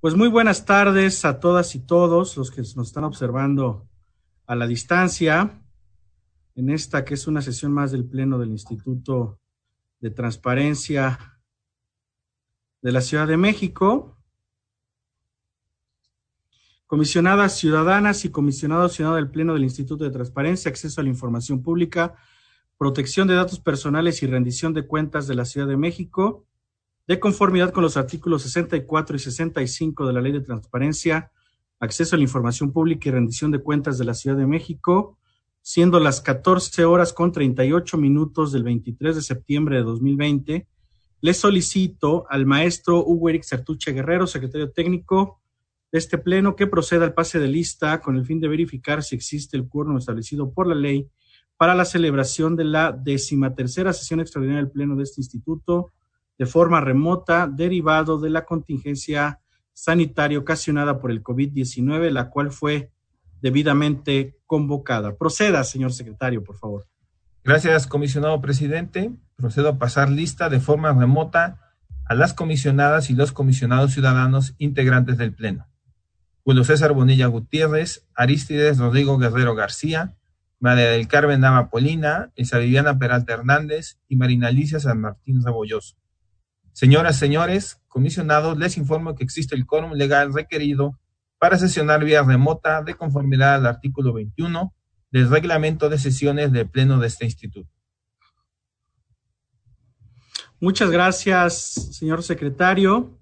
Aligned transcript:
Pues 0.00 0.14
muy 0.14 0.28
buenas 0.28 0.64
tardes 0.64 1.24
a 1.24 1.40
todas 1.40 1.74
y 1.74 1.80
todos 1.80 2.36
los 2.36 2.52
que 2.52 2.60
nos 2.60 2.86
están 2.86 3.02
observando 3.02 3.88
a 4.46 4.54
la 4.54 4.68
distancia 4.68 5.60
en 6.54 6.70
esta 6.70 7.04
que 7.04 7.14
es 7.14 7.26
una 7.26 7.42
sesión 7.42 7.72
más 7.72 7.90
del 7.90 8.04
Pleno 8.04 8.38
del 8.38 8.50
Instituto 8.50 9.40
de 9.98 10.10
Transparencia 10.10 11.40
de 12.80 12.92
la 12.92 13.00
Ciudad 13.00 13.26
de 13.26 13.38
México. 13.38 14.16
Comisionadas 16.86 17.58
ciudadanas 17.58 18.24
y 18.24 18.30
comisionados 18.30 18.92
ciudadanos 18.92 19.24
del 19.24 19.32
Pleno 19.32 19.54
del 19.54 19.64
Instituto 19.64 20.04
de 20.04 20.10
Transparencia, 20.10 20.70
Acceso 20.70 21.00
a 21.00 21.04
la 21.04 21.10
Información 21.10 21.60
Pública, 21.60 22.14
Protección 22.76 23.26
de 23.26 23.34
Datos 23.34 23.58
Personales 23.58 24.22
y 24.22 24.28
Rendición 24.28 24.74
de 24.74 24.86
Cuentas 24.86 25.26
de 25.26 25.34
la 25.34 25.44
Ciudad 25.44 25.66
de 25.66 25.76
México 25.76 26.46
de 27.08 27.18
conformidad 27.18 27.72
con 27.72 27.82
los 27.82 27.96
artículos 27.96 28.42
64 28.42 29.16
y 29.16 29.18
65 29.18 30.06
de 30.06 30.12
la 30.12 30.20
Ley 30.20 30.30
de 30.30 30.42
Transparencia, 30.42 31.32
Acceso 31.80 32.14
a 32.14 32.18
la 32.18 32.24
Información 32.24 32.70
Pública 32.70 33.08
y 33.08 33.12
Rendición 33.12 33.50
de 33.50 33.60
Cuentas 33.60 33.96
de 33.96 34.04
la 34.04 34.12
Ciudad 34.12 34.36
de 34.36 34.46
México, 34.46 35.16
siendo 35.62 36.00
las 36.00 36.20
14 36.20 36.84
horas 36.84 37.14
con 37.14 37.32
38 37.32 37.96
minutos 37.96 38.52
del 38.52 38.62
23 38.64 39.16
de 39.16 39.22
septiembre 39.22 39.76
de 39.76 39.84
2020, 39.84 40.68
le 41.20 41.34
solicito 41.34 42.26
al 42.28 42.44
maestro 42.44 43.02
Hugo 43.02 43.30
Eric 43.30 43.44
Sertuche 43.44 43.92
Guerrero, 43.92 44.26
secretario 44.26 44.70
técnico 44.70 45.40
de 45.90 46.00
este 46.00 46.18
pleno, 46.18 46.56
que 46.56 46.66
proceda 46.66 47.06
al 47.06 47.14
pase 47.14 47.38
de 47.38 47.48
lista 47.48 48.00
con 48.02 48.16
el 48.16 48.26
fin 48.26 48.38
de 48.38 48.48
verificar 48.48 49.02
si 49.02 49.16
existe 49.16 49.56
el 49.56 49.66
cuerno 49.66 49.96
establecido 49.96 50.52
por 50.52 50.66
la 50.66 50.74
ley 50.74 51.08
para 51.56 51.74
la 51.74 51.86
celebración 51.86 52.54
de 52.54 52.64
la 52.64 52.92
decimatercera 52.92 53.94
sesión 53.94 54.20
extraordinaria 54.20 54.62
del 54.62 54.72
pleno 54.72 54.94
de 54.94 55.04
este 55.04 55.22
instituto 55.22 55.92
de 56.38 56.46
forma 56.46 56.80
remota 56.80 57.46
derivado 57.46 58.18
de 58.18 58.30
la 58.30 58.44
contingencia 58.44 59.40
sanitaria 59.72 60.38
ocasionada 60.38 60.98
por 60.98 61.10
el 61.10 61.22
COVID-19, 61.22 62.10
la 62.10 62.30
cual 62.30 62.50
fue 62.52 62.92
debidamente 63.40 64.36
convocada. 64.46 65.16
Proceda, 65.16 65.62
señor 65.64 65.92
secretario, 65.92 66.42
por 66.42 66.56
favor. 66.56 66.86
Gracias, 67.44 67.86
comisionado 67.86 68.40
presidente. 68.40 69.12
Procedo 69.36 69.68
a 69.70 69.78
pasar 69.78 70.10
lista 70.10 70.48
de 70.48 70.60
forma 70.60 70.92
remota 70.92 71.60
a 72.04 72.14
las 72.14 72.34
comisionadas 72.34 73.10
y 73.10 73.14
los 73.14 73.32
comisionados 73.32 73.92
ciudadanos 73.92 74.54
integrantes 74.58 75.18
del 75.18 75.32
Pleno. 75.32 75.66
Julio 76.42 76.64
César 76.64 76.92
Bonilla 76.92 77.26
Gutiérrez, 77.26 78.08
Aristides 78.14 78.78
Rodrigo 78.78 79.18
Guerrero 79.18 79.54
García, 79.54 80.16
María 80.60 80.90
del 80.90 81.06
Carmen 81.06 81.40
Nava 81.40 81.70
Polina, 81.70 82.32
Elsa 82.34 82.58
Viviana 82.58 82.98
Peralta 82.98 83.34
Hernández 83.34 83.98
y 84.08 84.16
Marina 84.16 84.48
Alicia 84.48 84.80
San 84.80 85.00
Martín 85.00 85.44
Rebolloso. 85.44 85.96
Señoras, 86.72 87.18
señores, 87.18 87.80
comisionados, 87.88 88.56
les 88.58 88.76
informo 88.76 89.14
que 89.14 89.24
existe 89.24 89.54
el 89.54 89.66
quórum 89.66 89.92
legal 89.92 90.32
requerido 90.32 90.98
para 91.38 91.58
sesionar 91.58 92.04
vía 92.04 92.22
remota 92.22 92.82
de 92.82 92.94
conformidad 92.94 93.56
al 93.56 93.66
artículo 93.66 94.12
21 94.12 94.74
del 95.10 95.30
reglamento 95.30 95.88
de 95.88 95.98
sesiones 95.98 96.52
del 96.52 96.68
Pleno 96.68 96.98
de 96.98 97.06
este 97.06 97.24
instituto. 97.24 97.70
Muchas 100.60 100.90
gracias, 100.90 101.54
señor 101.92 102.22
secretario. 102.22 103.16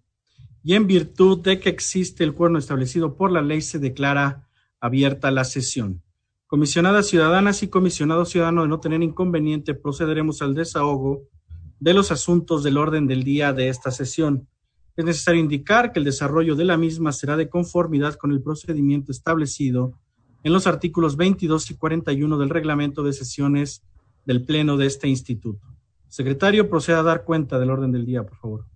Y 0.62 0.74
en 0.74 0.86
virtud 0.86 1.42
de 1.42 1.60
que 1.60 1.68
existe 1.68 2.24
el 2.24 2.34
cuerno 2.34 2.58
establecido 2.58 3.16
por 3.16 3.30
la 3.30 3.42
ley, 3.42 3.60
se 3.60 3.78
declara 3.78 4.48
abierta 4.80 5.30
la 5.30 5.44
sesión. 5.44 6.02
Comisionadas 6.46 7.06
ciudadanas 7.06 7.62
y 7.62 7.68
comisionados 7.68 8.30
ciudadanos 8.30 8.64
de 8.64 8.68
no 8.68 8.80
tener 8.80 9.02
inconveniente, 9.02 9.74
procederemos 9.74 10.42
al 10.42 10.54
desahogo 10.54 11.28
de 11.78 11.94
los 11.94 12.10
asuntos 12.10 12.62
del 12.62 12.78
orden 12.78 13.06
del 13.06 13.22
día 13.22 13.52
de 13.52 13.68
esta 13.68 13.90
sesión. 13.90 14.48
Es 14.96 15.04
necesario 15.04 15.40
indicar 15.40 15.92
que 15.92 15.98
el 15.98 16.04
desarrollo 16.04 16.56
de 16.56 16.64
la 16.64 16.76
misma 16.76 17.12
será 17.12 17.36
de 17.36 17.48
conformidad 17.48 18.14
con 18.14 18.32
el 18.32 18.42
procedimiento 18.42 19.12
establecido 19.12 19.98
en 20.42 20.52
los 20.52 20.66
artículos 20.66 21.16
22 21.16 21.70
y 21.70 21.74
41 21.74 22.38
del 22.38 22.50
reglamento 22.50 23.02
de 23.02 23.12
sesiones 23.12 23.82
del 24.24 24.44
Pleno 24.44 24.76
de 24.76 24.86
este 24.86 25.08
instituto. 25.08 25.66
Secretario, 26.08 26.70
proceda 26.70 27.00
a 27.00 27.02
dar 27.02 27.24
cuenta 27.24 27.58
del 27.58 27.70
orden 27.70 27.92
del 27.92 28.06
día, 28.06 28.22
por 28.22 28.38
favor. 28.38 28.66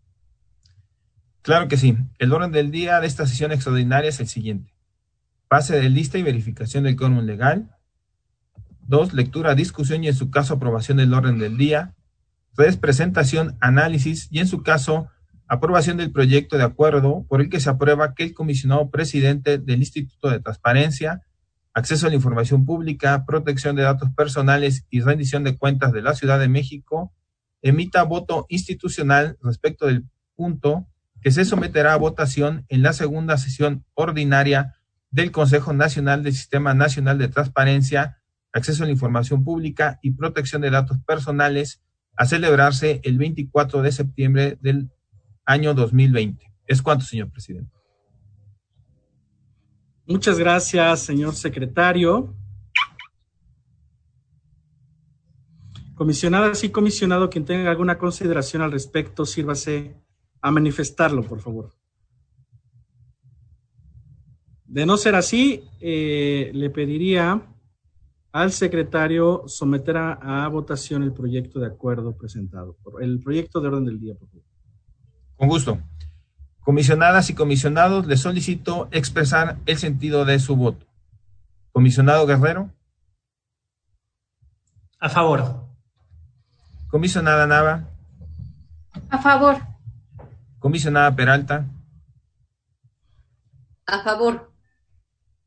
Claro 1.42 1.68
que 1.68 1.76
sí. 1.76 1.96
El 2.18 2.32
orden 2.32 2.52
del 2.52 2.70
día 2.70 3.00
de 3.00 3.06
esta 3.06 3.26
sesión 3.26 3.52
extraordinaria 3.52 4.10
es 4.10 4.20
el 4.20 4.28
siguiente. 4.28 4.74
Pase 5.48 5.80
de 5.80 5.88
lista 5.88 6.18
y 6.18 6.22
verificación 6.22 6.84
del 6.84 6.96
quórum 6.96 7.20
legal. 7.20 7.76
Dos, 8.86 9.14
lectura, 9.14 9.54
discusión 9.54 10.04
y 10.04 10.08
en 10.08 10.14
su 10.14 10.30
caso 10.30 10.54
aprobación 10.54 10.98
del 10.98 11.14
orden 11.14 11.38
del 11.38 11.56
día 11.56 11.94
presentación, 12.80 13.56
análisis 13.60 14.28
y, 14.30 14.38
en 14.38 14.46
su 14.46 14.62
caso, 14.62 15.08
aprobación 15.48 15.96
del 15.96 16.12
proyecto 16.12 16.58
de 16.58 16.64
acuerdo 16.64 17.24
por 17.28 17.40
el 17.40 17.48
que 17.48 17.60
se 17.60 17.70
aprueba 17.70 18.14
que 18.14 18.24
el 18.24 18.34
comisionado 18.34 18.90
presidente 18.90 19.58
del 19.58 19.80
Instituto 19.80 20.30
de 20.30 20.40
Transparencia, 20.40 21.22
Acceso 21.72 22.06
a 22.06 22.10
la 22.10 22.16
Información 22.16 22.66
Pública, 22.66 23.24
Protección 23.26 23.76
de 23.76 23.82
Datos 23.82 24.10
Personales 24.10 24.86
y 24.90 25.00
Rendición 25.00 25.44
de 25.44 25.56
Cuentas 25.56 25.92
de 25.92 26.02
la 26.02 26.14
Ciudad 26.14 26.40
de 26.40 26.48
México 26.48 27.12
emita 27.62 28.02
voto 28.02 28.46
institucional 28.48 29.38
respecto 29.42 29.86
del 29.86 30.06
punto 30.34 30.86
que 31.20 31.30
se 31.30 31.44
someterá 31.44 31.92
a 31.92 31.98
votación 31.98 32.64
en 32.68 32.82
la 32.82 32.92
segunda 32.92 33.36
sesión 33.36 33.84
ordinaria 33.94 34.76
del 35.10 35.30
Consejo 35.30 35.72
Nacional 35.72 36.22
del 36.22 36.32
Sistema 36.32 36.74
Nacional 36.74 37.18
de 37.18 37.28
Transparencia, 37.28 38.18
Acceso 38.52 38.82
a 38.82 38.86
la 38.86 38.92
Información 38.92 39.44
Pública 39.44 39.98
y 40.02 40.12
Protección 40.12 40.62
de 40.62 40.70
Datos 40.70 40.98
Personales 41.06 41.82
a 42.20 42.26
celebrarse 42.26 43.00
el 43.02 43.16
24 43.16 43.80
de 43.80 43.92
septiembre 43.92 44.58
del 44.60 44.90
año 45.46 45.72
2020. 45.72 46.52
¿Es 46.66 46.82
cuánto, 46.82 47.06
señor 47.06 47.30
presidente? 47.30 47.74
Muchas 50.04 50.38
gracias, 50.38 51.00
señor 51.00 51.34
secretario. 51.34 52.36
Comisionadas 55.94 56.62
y 56.62 56.68
comisionado, 56.68 57.30
quien 57.30 57.46
tenga 57.46 57.70
alguna 57.70 57.96
consideración 57.96 58.60
al 58.60 58.72
respecto, 58.72 59.24
sírvase 59.24 59.96
a 60.42 60.50
manifestarlo, 60.50 61.22
por 61.22 61.40
favor. 61.40 61.72
De 64.66 64.84
no 64.84 64.98
ser 64.98 65.14
así, 65.14 65.64
eh, 65.80 66.50
le 66.52 66.68
pediría 66.68 67.49
al 68.32 68.52
secretario 68.52 69.44
someter 69.46 69.96
a, 69.96 70.46
votación 70.48 71.02
el 71.02 71.12
proyecto 71.12 71.58
de 71.58 71.66
acuerdo 71.66 72.16
presentado, 72.16 72.76
el 73.00 73.20
proyecto 73.20 73.60
de 73.60 73.68
orden 73.68 73.84
del 73.84 74.00
día, 74.00 74.14
por 74.14 74.28
favor. 74.28 74.44
Con 75.36 75.48
gusto. 75.48 75.78
Comisionadas 76.60 77.30
y 77.30 77.34
comisionados, 77.34 78.06
les 78.06 78.20
solicito 78.20 78.88
expresar 78.92 79.58
el 79.66 79.78
sentido 79.78 80.24
de 80.24 80.38
su 80.38 80.54
voto. 80.54 80.86
Comisionado 81.72 82.26
Guerrero. 82.26 82.70
A 85.00 85.08
favor. 85.08 85.66
Comisionada 86.88 87.46
Nava. 87.46 87.88
A 89.08 89.18
favor. 89.18 89.56
Comisionada 90.58 91.16
Peralta. 91.16 91.66
A 93.86 94.02
favor. 94.02 94.52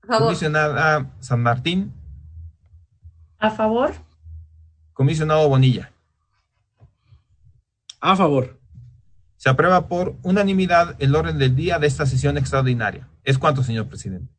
A 0.01 0.07
favor. 0.07 0.27
Comisionada 0.27 1.11
San 1.19 1.43
Martín. 1.43 1.93
A 3.43 3.51
favor. 3.51 3.91
Comisionado 4.93 5.49
Bonilla. 5.49 5.91
A 7.99 8.15
favor. 8.15 8.57
Se 9.35 9.49
aprueba 9.49 9.89
por 9.89 10.15
unanimidad 10.23 10.95
el 10.99 11.13
orden 11.13 11.37
del 11.37 11.53
día 11.53 11.77
de 11.77 11.87
esta 11.87 12.05
sesión 12.05 12.37
extraordinaria. 12.37 13.09
¿Es 13.25 13.37
cuánto, 13.37 13.61
señor 13.61 13.89
presidente? 13.89 14.33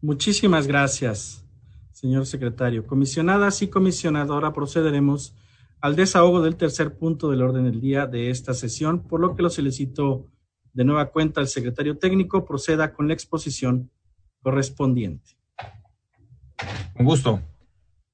Muchísimas 0.00 0.66
gracias, 0.66 1.44
señor 1.92 2.24
secretario. 2.24 2.86
Comisionadas 2.86 3.60
y 3.60 3.68
comisionadora, 3.68 4.54
procederemos 4.54 5.36
al 5.82 5.94
desahogo 5.94 6.40
del 6.40 6.56
tercer 6.56 6.96
punto 6.96 7.30
del 7.30 7.42
orden 7.42 7.64
del 7.64 7.82
día 7.82 8.06
de 8.06 8.30
esta 8.30 8.54
sesión, 8.54 9.02
por 9.02 9.20
lo 9.20 9.36
que 9.36 9.42
lo 9.42 9.50
solicito 9.50 10.24
de 10.72 10.84
nueva 10.86 11.10
cuenta 11.10 11.42
al 11.42 11.48
secretario 11.48 11.98
técnico 11.98 12.46
proceda 12.46 12.94
con 12.94 13.08
la 13.08 13.12
exposición 13.12 13.90
correspondiente. 14.40 15.36
Con 16.96 17.04
gusto. 17.04 17.42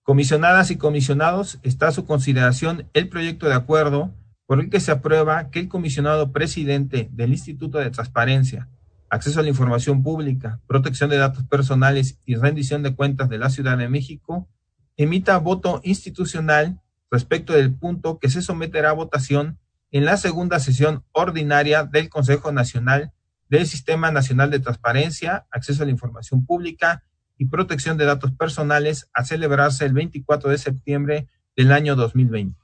Comisionadas 0.03 0.73
y 0.73 0.77
comisionados, 0.77 1.61
está 1.63 1.89
a 1.89 1.93
su 1.93 2.05
consideración 2.07 2.89
el 2.93 3.09
proyecto 3.09 3.47
de 3.47 3.55
acuerdo 3.55 4.13
por 4.47 4.59
el 4.59 4.69
que 4.69 4.81
se 4.81 4.91
aprueba 4.91 5.51
que 5.51 5.61
el 5.61 5.69
comisionado 5.69 6.33
presidente 6.33 7.09
del 7.13 7.31
Instituto 7.31 7.79
de 7.79 7.91
Transparencia, 7.91 8.69
Acceso 9.11 9.41
a 9.41 9.43
la 9.43 9.51
Información 9.51 10.03
Pública, 10.03 10.61
Protección 10.67 11.11
de 11.11 11.19
Datos 11.19 11.45
Personales 11.45 12.19
y 12.25 12.35
Rendición 12.35 12.83
de 12.83 12.97
Cuentas 12.97 13.29
de 13.29 13.39
la 13.39 13.51
Ciudad 13.51 13.79
de 13.79 13.89
México 13.89 14.49
emita 14.97 15.39
voto 15.39 15.81
institucional 15.85 16.81
respecto 17.11 17.53
del 17.53 17.73
punto 17.73 18.19
que 18.19 18.29
se 18.29 18.43
someterá 18.43 18.91
a 18.91 18.95
votación 18.95 19.59
en 19.91 20.05
la 20.05 20.17
segunda 20.17 20.59
sesión 20.59 21.05
ordinaria 21.13 21.85
del 21.85 22.09
Consejo 22.09 22.51
Nacional 22.51 23.13
del 23.49 23.67
Sistema 23.67 24.11
Nacional 24.11 24.51
de 24.51 24.61
Transparencia, 24.61 25.47
Acceso 25.51 25.83
a 25.83 25.87
la 25.87 25.93
Información 25.93 26.45
Pública 26.47 27.05
y 27.39 27.47
protección 27.47 27.97
de 27.97 28.05
datos 28.05 28.33
personales 28.33 29.11
a 29.13 29.25
celebrarse 29.25 29.85
el 29.85 29.93
24 29.93 30.51
de 30.51 30.59
septiembre 30.59 31.29
del 31.57 31.73
año 31.73 31.97
2020. 31.97 32.59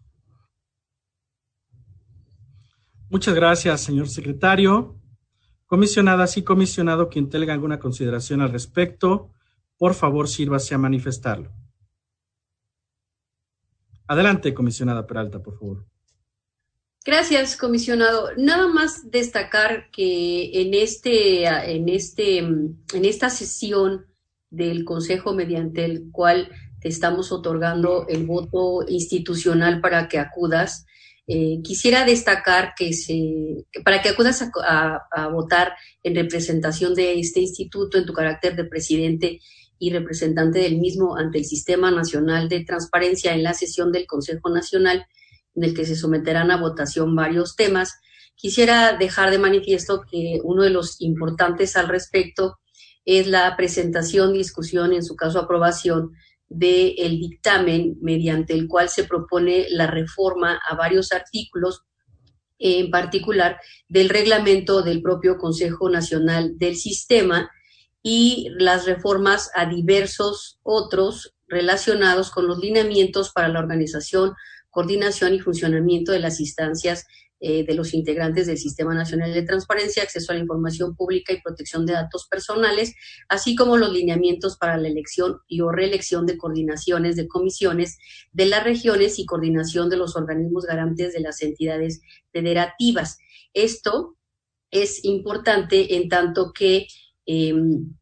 Muchas 3.11 3.35
gracias, 3.35 3.81
señor 3.81 4.09
secretario. 4.09 5.01
Comisionadas 5.67 6.37
y 6.37 6.43
comisionado, 6.43 7.09
quien 7.09 7.29
tenga 7.29 7.53
alguna 7.53 7.79
consideración 7.79 8.41
al 8.41 8.53
respecto, 8.53 9.33
por 9.77 9.95
favor, 9.95 10.29
sírvase 10.29 10.75
a 10.75 10.79
manifestarlo. 10.79 11.53
Adelante, 14.07 14.55
comisionada 14.55 15.07
Peralta, 15.07 15.43
por 15.43 15.59
favor. 15.59 15.87
Gracias, 17.05 17.57
comisionado. 17.57 18.31
Nada 18.37 18.69
más 18.69 19.11
destacar 19.11 19.91
que 19.91 20.61
en 20.61 20.75
este, 20.75 21.47
en 21.47 21.89
este, 21.89 22.39
en 22.39 23.05
esta 23.05 23.31
sesión 23.31 24.07
del 24.51 24.85
Consejo 24.85 25.35
mediante 25.35 25.85
el 25.85 26.11
cual 26.11 26.51
te 26.81 26.89
estamos 26.89 27.33
otorgando 27.33 28.07
el 28.09 28.25
voto 28.25 28.85
institucional 28.89 29.81
para 29.81 30.09
que 30.09 30.19
acudas, 30.19 30.87
eh, 31.27 31.61
quisiera 31.63 32.07
destacar 32.07 32.73
que, 32.75 32.95
se, 32.95 33.67
para 33.85 34.01
que 34.01 34.09
acudas 34.09 34.43
a, 34.65 35.29
votar 35.29 35.75
en 36.03 36.15
representación 36.15 36.95
de 36.95 37.21
este 37.21 37.41
instituto 37.41 37.99
en 37.99 38.07
tu 38.07 38.15
carácter 38.15 38.57
de 38.57 38.65
presidente 38.65 39.41
y 39.79 39.93
representante 39.93 40.61
del 40.61 40.79
mismo 40.79 41.17
ante 41.17 41.39
el 41.39 41.45
Sistema 41.45 41.91
Nacional 41.91 42.49
de 42.49 42.65
Transparencia 42.65 43.35
en 43.35 43.43
la 43.43 43.53
sesión 43.53 43.93
del 43.93 44.07
Consejo 44.07 44.49
Nacional, 44.49 45.05
en 45.55 45.65
el 45.65 45.75
que 45.75 45.85
se 45.85 45.97
someterán 45.97 46.51
a 46.51 46.57
votación 46.57 47.15
varios 47.15 47.57
temas. 47.57 48.01
Quisiera 48.35 48.97
dejar 48.97 49.31
de 49.31 49.39
manifiesto 49.39 50.05
que 50.11 50.41
uno 50.43 50.63
de 50.63 50.71
los 50.71 51.01
importantes 51.01 51.77
al 51.77 51.89
respecto 51.89 52.59
es 53.09 53.27
la 53.27 53.57
presentación, 53.57 54.35
discusión, 54.35 54.93
en 54.93 55.03
su 55.03 55.17
caso 55.17 55.39
aprobación, 55.39 56.13
del 56.51 57.19
dictamen 57.19 57.97
mediante 58.03 58.53
el 58.53 58.69
cual 58.69 58.91
se 58.91 59.05
propone 59.05 59.67
la 59.71 59.87
reforma 59.87 60.61
a 60.69 60.75
varios 60.75 61.13
artículos, 61.13 61.85
en 62.59 62.91
particular 62.91 63.59
del 63.89 64.11
reglamento 64.11 64.83
del 64.83 65.01
propio 65.01 65.39
Consejo 65.39 65.89
Nacional 65.89 66.59
del 66.59 66.77
Sistema 66.77 67.51
y 68.03 68.49
las 68.59 68.85
reformas 68.85 69.51
a 69.55 69.65
diversos 69.65 70.59
otros 70.63 71.35
relacionados 71.47 72.31
con 72.31 72.47
los 72.47 72.59
lineamientos 72.59 73.33
para 73.33 73.49
la 73.49 73.61
organización, 73.61 74.35
coordinación 74.69 75.33
y 75.33 75.41
funcionamiento 75.41 76.13
de 76.13 76.21
las 76.21 76.41
instancias 76.41 77.07
eh, 77.41 77.65
de 77.65 77.75
los 77.75 77.95
integrantes 77.95 78.49
del 78.49 78.59
Sistema 78.59 78.95
Nacional 78.95 79.33
de 79.33 79.43
Transparencia, 79.43 80.03
Acceso 80.03 80.33
a 80.33 80.35
la 80.35 80.41
Información 80.41 80.97
Pública 80.97 81.33
y 81.33 81.41
Protección 81.41 81.87
de 81.87 81.93
Datos 81.93 82.27
Personales, 82.29 82.97
así 83.29 83.55
como 83.55 83.77
los 83.77 83.93
lineamientos 83.93 84.57
para 84.57 84.77
la 84.77 84.89
elección 84.89 85.39
y 85.47 85.61
o 85.61 85.71
reelección 85.71 86.27
de 86.27 86.37
coordinaciones 86.37 87.15
de 87.15 87.29
comisiones 87.29 87.99
de 88.33 88.47
las 88.47 88.65
regiones 88.65 89.21
y 89.21 89.25
coordinación 89.25 89.89
de 89.89 89.99
los 89.99 90.17
organismos 90.17 90.65
garantes 90.65 91.13
de 91.13 91.21
las 91.21 91.41
entidades 91.41 92.01
federativas. 92.33 93.19
Esto 93.55 94.17
es 94.73 95.05
importante 95.05 95.95
en 95.95 96.09
tanto 96.09 96.53
que 96.53 96.89
em, 97.25 97.95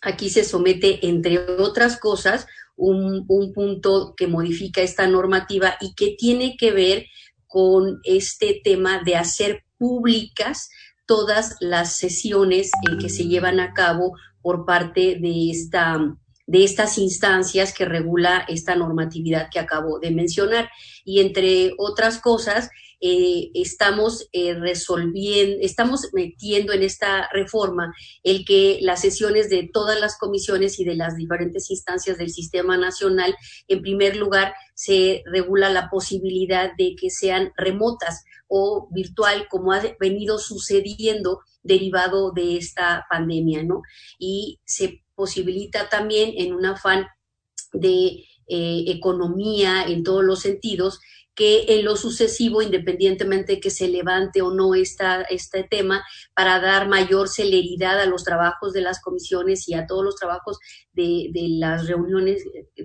aquí 0.00 0.30
se 0.30 0.44
somete, 0.44 1.08
entre 1.08 1.38
otras 1.58 1.98
cosas, 1.98 2.46
un, 2.76 3.24
un, 3.26 3.52
punto 3.52 4.14
que 4.16 4.28
modifica 4.28 4.80
esta 4.80 5.08
normativa 5.08 5.76
y 5.80 5.92
que 5.94 6.14
tiene 6.16 6.56
que 6.56 6.70
ver 6.70 7.06
con 7.50 8.00
este 8.04 8.60
tema 8.62 9.02
de 9.04 9.16
hacer 9.16 9.64
públicas 9.76 10.70
todas 11.04 11.56
las 11.58 11.96
sesiones 11.96 12.68
eh, 12.68 12.96
que 13.00 13.08
se 13.08 13.24
llevan 13.24 13.58
a 13.58 13.74
cabo 13.74 14.12
por 14.40 14.64
parte 14.64 15.18
de 15.20 15.50
esta 15.50 15.98
de 16.46 16.64
estas 16.64 16.98
instancias 16.98 17.72
que 17.72 17.84
regula 17.84 18.44
esta 18.48 18.74
normatividad 18.74 19.50
que 19.52 19.60
acabo 19.60 20.00
de 20.00 20.10
mencionar. 20.10 20.68
Y 21.04 21.20
entre 21.20 21.74
otras 21.78 22.18
cosas, 22.18 22.70
eh, 23.00 23.50
estamos 23.54 24.28
eh, 24.32 24.54
resolviendo, 24.54 25.56
estamos 25.62 26.08
metiendo 26.12 26.72
en 26.72 26.82
esta 26.82 27.28
reforma 27.32 27.94
el 28.24 28.44
que 28.44 28.78
las 28.82 29.00
sesiones 29.00 29.48
de 29.48 29.70
todas 29.72 29.98
las 30.00 30.18
comisiones 30.18 30.78
y 30.80 30.84
de 30.84 30.96
las 30.96 31.16
diferentes 31.16 31.70
instancias 31.70 32.18
del 32.18 32.30
sistema 32.30 32.76
nacional, 32.76 33.34
en 33.68 33.80
primer 33.80 34.16
lugar, 34.16 34.52
se 34.80 35.22
regula 35.26 35.68
la 35.68 35.90
posibilidad 35.90 36.70
de 36.74 36.96
que 36.98 37.10
sean 37.10 37.52
remotas 37.54 38.24
o 38.48 38.88
virtual, 38.90 39.46
como 39.50 39.72
ha 39.72 39.82
venido 40.00 40.38
sucediendo 40.38 41.40
derivado 41.62 42.32
de 42.32 42.56
esta 42.56 43.04
pandemia, 43.10 43.62
¿no? 43.62 43.82
Y 44.18 44.58
se 44.64 45.04
posibilita 45.14 45.90
también 45.90 46.32
en 46.34 46.54
un 46.54 46.64
afán 46.64 47.08
de 47.74 48.24
eh, 48.48 48.84
economía 48.86 49.84
en 49.86 50.02
todos 50.02 50.24
los 50.24 50.40
sentidos, 50.40 50.98
que 51.34 51.64
en 51.68 51.84
lo 51.84 51.96
sucesivo, 51.96 52.62
independientemente 52.62 53.54
de 53.54 53.60
que 53.60 53.70
se 53.70 53.88
levante 53.88 54.42
o 54.42 54.52
no 54.52 54.74
esta, 54.74 55.22
este 55.22 55.64
tema, 55.64 56.04
para 56.34 56.60
dar 56.60 56.88
mayor 56.88 57.28
celeridad 57.28 58.00
a 58.00 58.06
los 58.06 58.24
trabajos 58.24 58.72
de 58.72 58.82
las 58.82 59.00
comisiones 59.00 59.68
y 59.68 59.74
a 59.74 59.86
todos 59.86 60.04
los 60.04 60.16
trabajos 60.16 60.58
de, 60.92 61.30
las 61.32 61.86
reuniones 61.86 62.44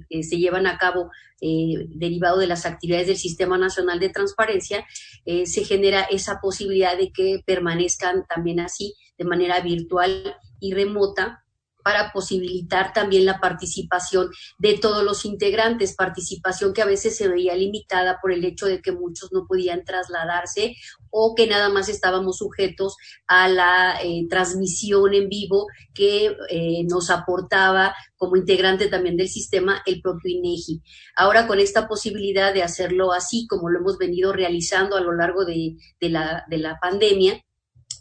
que 0.10 0.24
se 0.24 0.38
llevan 0.38 0.68
a 0.68 0.78
cabo 0.78 1.10
eh, 1.42 1.88
derivado 1.90 2.40
de 2.40 2.48
las 2.48 2.66
actividades 2.66 3.08
del 3.08 3.18
Sistema 3.18 3.58
Nacional 3.58 4.00
de 4.00 4.10
Transparencia, 4.10 4.86
eh, 5.26 5.46
se 5.46 5.64
genera 5.64 6.02
esa 6.04 6.40
posibilidad 6.42 6.98
de 6.98 7.12
que 7.12 7.42
permanezcan 7.46 8.26
también 8.28 8.60
así 8.60 8.94
de 9.18 9.26
manera 9.26 9.60
virtual 9.62 10.38
y 10.60 10.74
remota 10.74 11.45
para 11.86 12.12
posibilitar 12.12 12.94
también 12.94 13.26
la 13.26 13.40
participación 13.40 14.32
de 14.58 14.80
todos 14.80 15.04
los 15.04 15.24
integrantes, 15.24 15.96
participación 15.96 16.74
que 16.74 16.82
a 16.82 16.86
veces 16.86 17.16
se 17.16 17.28
veía 17.28 17.56
limitada 17.56 18.18
por 18.20 18.32
el 18.32 18.44
hecho 18.44 18.66
de 18.66 18.82
que 18.82 18.92
muchos 18.92 19.32
no 19.32 19.46
podían 19.48 19.86
trasladarse 19.86 20.74
o 21.12 21.36
que 21.36 21.46
nada 21.46 21.70
más 21.70 21.88
estábamos 21.88 22.38
sujetos 22.38 22.98
a 23.28 23.48
la 23.50 24.00
eh, 24.02 24.26
transmisión 24.28 25.14
en 25.14 25.30
vivo 25.30 25.68
que 25.94 26.36
eh, 26.50 26.84
nos 26.90 27.12
aportaba 27.12 27.94
como 28.18 28.36
integrante 28.36 28.88
también 28.88 29.16
del 29.16 29.30
sistema 29.30 29.84
el 29.86 30.02
propio 30.02 30.36
INEGI. 30.36 30.82
Ahora 31.16 31.46
con 31.46 31.60
esta 31.60 31.88
posibilidad 31.88 32.52
de 32.52 32.64
hacerlo 32.64 33.14
así 33.14 33.46
como 33.48 33.70
lo 33.70 33.82
hemos 33.82 34.00
venido 34.00 34.34
realizando 34.34 34.98
a 34.98 35.02
lo 35.02 35.14
largo 35.14 35.46
de, 35.46 35.76
de, 36.00 36.10
la, 36.10 36.46
de 36.50 36.58
la 36.58 36.80
pandemia, 36.82 37.40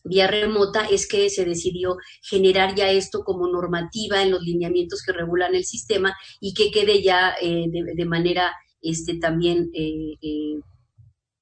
vía 0.04 0.26
remota 0.26 0.84
es 0.84 1.08
que 1.08 1.30
se 1.30 1.44
decidió 1.44 1.96
generar 2.22 2.74
ya 2.74 2.90
esto 2.90 3.24
como 3.24 3.48
normativa 3.48 4.22
en 4.22 4.30
los 4.30 4.42
lineamientos 4.42 5.02
que 5.02 5.12
regulan 5.12 5.54
el 5.54 5.64
sistema 5.64 6.14
y 6.40 6.54
que 6.54 6.70
quede 6.70 7.02
ya 7.02 7.34
eh, 7.40 7.64
de, 7.68 8.04
manera 8.04 8.54
este, 8.82 9.18
también 9.18 9.70
eh, 9.72 10.14
eh, 10.20 10.60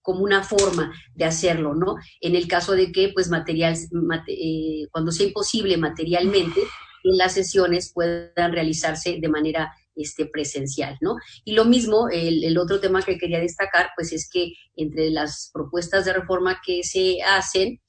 como 0.00 0.23
una 0.23 0.43
forma 0.43 0.93
de 1.14 1.25
hacerlo, 1.25 1.75
¿no? 1.75 1.97
En 2.20 2.35
el 2.35 2.49
caso 2.49 2.73
de 2.73 2.91
que, 2.91 3.11
pues, 3.11 3.29
material, 3.29 3.76
cuando 4.91 5.12
sea 5.12 5.26
imposible 5.26 5.76
materialmente, 5.76 6.61
las 7.04 7.35
sesiones 7.35 7.92
puedan 7.95 8.52
realizarse 8.52 9.19
de 9.21 9.28
manera 9.28 9.73
este, 9.95 10.26
presencial, 10.26 10.99
¿no? 11.00 11.16
Y 11.45 11.52
lo 11.52 11.64
mismo, 11.64 12.09
el, 12.09 12.42
el, 12.42 12.59
otro 12.59 12.81
tema 12.81 13.02
que 13.02 13.19
quería 13.19 13.38
destacar, 13.38 13.90
pues 13.95 14.12
es 14.12 14.28
que 14.28 14.54
entre 14.75 15.11
las 15.11 15.50
propuestas 15.52 16.04
de 16.04 16.14
reforma 16.14 16.61
que 16.64 16.83
se 16.83 17.23
hacen, 17.23 17.81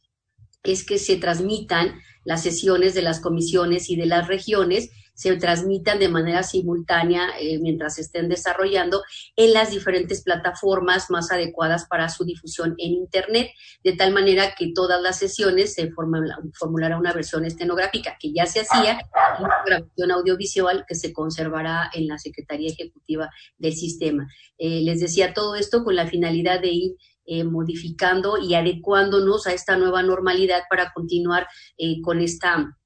es 0.63 0.86
que 0.86 0.98
se 0.98 1.17
transmitan 1.17 2.00
las 2.25 2.41
sesiones 2.41 2.93
de 2.93 3.01
las 3.01 3.20
comisiones 3.20 3.89
y 3.89 3.96
de 3.96 4.05
las 4.05 4.27
regiones, 4.27 4.89
se 5.13 5.36
transmitan 5.38 6.00
de 6.00 6.10
manera 6.10 6.41
simultánea 6.43 7.29
eh, 7.39 7.60
mientras 7.60 7.96
se 7.96 8.01
estén 8.01 8.29
desarrollando 8.29 9.03
en 9.36 9.53
las 9.53 9.70
diferentes 9.70 10.24
plataformas 10.24 11.12
más 11.12 11.32
adecuadas 11.32 11.86
para 11.86 12.10
su 12.10 12.25
difusión 12.25 12.74
en 12.79 12.93
Internet, 12.93 13.50
de 13.84 13.93
tal 13.93 14.12
manera 14.12 14.55
que 14.58 14.72
todas 14.74 15.01
las 15.01 15.20
sesiones 15.20 15.75
se 15.75 15.91
formulará 15.91 16.98
una 16.98 17.13
versión 17.13 17.46
estenográfica 17.46 18.17
que 18.20 18.34
ya 18.34 18.46
se 18.46 18.62
hacía 18.62 19.00
y 19.39 19.43
una 19.43 19.63
grabación 19.65 20.12
audiovisual 20.12 20.86
que 20.88 20.96
se 20.96 21.13
conservará 21.13 21.91
en 21.93 22.08
la 22.08 22.17
Secretaría 22.17 22.72
Ejecutiva 22.72 23.29
del 23.58 23.74
Sistema. 23.74 24.27
Eh, 24.58 24.82
les 24.82 25.00
decía 25.00 25.34
todo 25.34 25.55
esto 25.55 25.84
con 25.84 25.96
la 25.96 26.08
finalidad 26.08 26.60
de 26.60 26.70
ir 26.70 26.91
eh, 27.25 27.44
modificando 27.44 28.38
y 28.38 28.56
adecuándonos 28.56 29.48
a 29.48 29.53
esta 29.53 29.77
nueva 29.77 30.03
normalidad 30.03 30.63
para 30.70 30.92
continuar 30.94 31.48
eh, 31.77 32.01
con 32.01 32.20
esta 32.20 32.77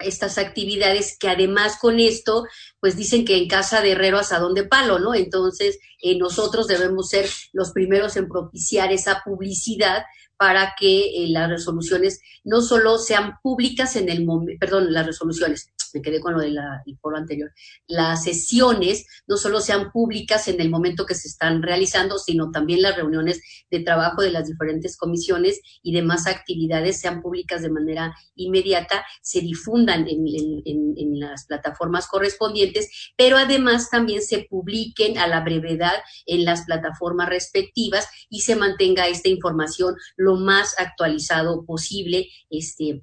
estas 0.00 0.38
actividades 0.38 1.16
que 1.18 1.28
además 1.28 1.78
con 1.80 2.00
esto, 2.00 2.46
pues 2.80 2.96
dicen 2.96 3.24
que 3.24 3.38
en 3.38 3.46
casa 3.46 3.80
de 3.80 3.92
herrero 3.92 4.18
asadón 4.18 4.52
de 4.52 4.64
palo, 4.64 4.98
¿no? 4.98 5.14
Entonces, 5.14 5.78
eh, 6.02 6.18
nosotros 6.18 6.66
debemos 6.66 7.10
ser 7.10 7.30
los 7.52 7.70
primeros 7.70 8.16
en 8.16 8.28
propiciar 8.28 8.92
esa 8.92 9.22
publicidad 9.24 10.02
para 10.36 10.74
que 10.78 11.26
las 11.28 11.48
resoluciones 11.48 12.20
no 12.42 12.60
solo 12.60 12.98
sean 12.98 13.38
públicas 13.40 13.94
en 13.94 14.08
el 14.08 14.24
momento, 14.24 14.58
perdón, 14.58 14.92
las 14.92 15.06
resoluciones, 15.06 15.70
me 15.94 16.02
quedé 16.02 16.20
con 16.20 16.34
lo 16.34 16.40
del 16.40 16.58
foro 17.00 17.16
anterior, 17.16 17.52
las 17.86 18.24
sesiones 18.24 19.06
no 19.26 19.36
solo 19.36 19.60
sean 19.60 19.90
públicas 19.92 20.48
en 20.48 20.60
el 20.60 20.70
momento 20.70 21.06
que 21.06 21.14
se 21.14 21.28
están 21.28 21.62
realizando, 21.62 22.18
sino 22.18 22.50
también 22.50 22.82
las 22.82 22.96
reuniones 22.96 23.40
de 23.70 23.80
trabajo 23.80 24.22
de 24.22 24.30
las 24.30 24.48
diferentes 24.48 24.96
comisiones 24.96 25.60
y 25.82 25.92
demás 25.92 26.26
actividades 26.26 27.00
sean 27.00 27.22
públicas 27.22 27.62
de 27.62 27.70
manera 27.70 28.14
inmediata, 28.34 29.04
se 29.22 29.40
difundan 29.40 30.06
en, 30.08 30.24
en 30.66 31.20
las 31.20 31.46
plataformas 31.46 32.06
correspondientes, 32.06 33.12
pero 33.16 33.36
además 33.36 33.90
también 33.90 34.22
se 34.22 34.46
publiquen 34.50 35.18
a 35.18 35.26
la 35.26 35.40
brevedad 35.40 35.94
en 36.26 36.44
las 36.44 36.64
plataformas 36.64 37.28
respectivas 37.28 38.08
y 38.28 38.40
se 38.40 38.56
mantenga 38.56 39.08
esta 39.08 39.28
información 39.28 39.94
lo 40.16 40.36
más 40.36 40.74
actualizado 40.78 41.64
posible, 41.64 42.28
este, 42.50 43.02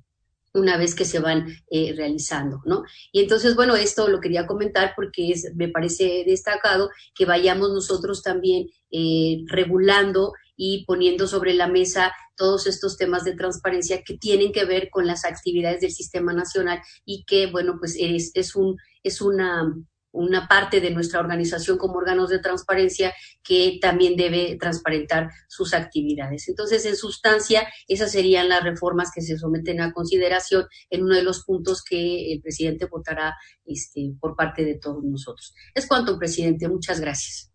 una 0.53 0.77
vez 0.77 0.95
que 0.95 1.05
se 1.05 1.19
van 1.19 1.47
eh, 1.69 1.93
realizando, 1.95 2.61
¿no? 2.65 2.83
Y 3.11 3.21
entonces, 3.21 3.55
bueno, 3.55 3.75
esto 3.75 4.07
lo 4.07 4.19
quería 4.19 4.47
comentar 4.47 4.93
porque 4.95 5.31
es, 5.31 5.53
me 5.55 5.69
parece 5.69 6.23
destacado 6.25 6.89
que 7.15 7.25
vayamos 7.25 7.71
nosotros 7.71 8.21
también 8.21 8.67
eh, 8.91 9.43
regulando 9.47 10.33
y 10.55 10.85
poniendo 10.85 11.27
sobre 11.27 11.53
la 11.53 11.67
mesa 11.67 12.11
todos 12.35 12.67
estos 12.67 12.97
temas 12.97 13.23
de 13.23 13.35
transparencia 13.35 14.01
que 14.03 14.17
tienen 14.17 14.51
que 14.51 14.65
ver 14.65 14.89
con 14.89 15.07
las 15.07 15.25
actividades 15.25 15.81
del 15.81 15.91
sistema 15.91 16.33
nacional 16.33 16.81
y 17.05 17.23
que, 17.25 17.47
bueno, 17.47 17.77
pues 17.79 17.95
es, 17.99 18.31
es, 18.33 18.55
un, 18.55 18.77
es 19.03 19.21
una 19.21 19.73
una 20.11 20.47
parte 20.47 20.81
de 20.81 20.91
nuestra 20.91 21.19
organización 21.19 21.77
como 21.77 21.95
órganos 21.95 22.29
de 22.29 22.39
transparencia 22.39 23.13
que 23.43 23.79
también 23.81 24.15
debe 24.15 24.57
transparentar 24.59 25.29
sus 25.47 25.73
actividades. 25.73 26.47
Entonces, 26.47 26.85
en 26.85 26.95
sustancia, 26.95 27.67
esas 27.87 28.11
serían 28.11 28.49
las 28.49 28.63
reformas 28.63 29.11
que 29.13 29.21
se 29.21 29.37
someten 29.37 29.81
a 29.81 29.93
consideración 29.93 30.65
en 30.89 31.03
uno 31.03 31.15
de 31.15 31.23
los 31.23 31.43
puntos 31.43 31.83
que 31.83 32.33
el 32.33 32.41
presidente 32.41 32.85
votará 32.85 33.35
este, 33.65 34.13
por 34.19 34.35
parte 34.35 34.65
de 34.65 34.77
todos 34.77 35.03
nosotros. 35.03 35.53
Es 35.73 35.87
cuanto, 35.87 36.17
presidente. 36.17 36.67
Muchas 36.67 36.99
gracias. 36.99 37.51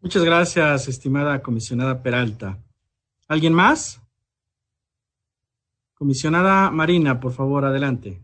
Muchas 0.00 0.22
gracias, 0.22 0.86
estimada 0.86 1.42
comisionada 1.42 2.02
Peralta. 2.02 2.62
¿Alguien 3.26 3.52
más? 3.52 4.00
Comisionada 5.94 6.70
Marina, 6.70 7.18
por 7.18 7.32
favor, 7.32 7.64
adelante. 7.64 8.22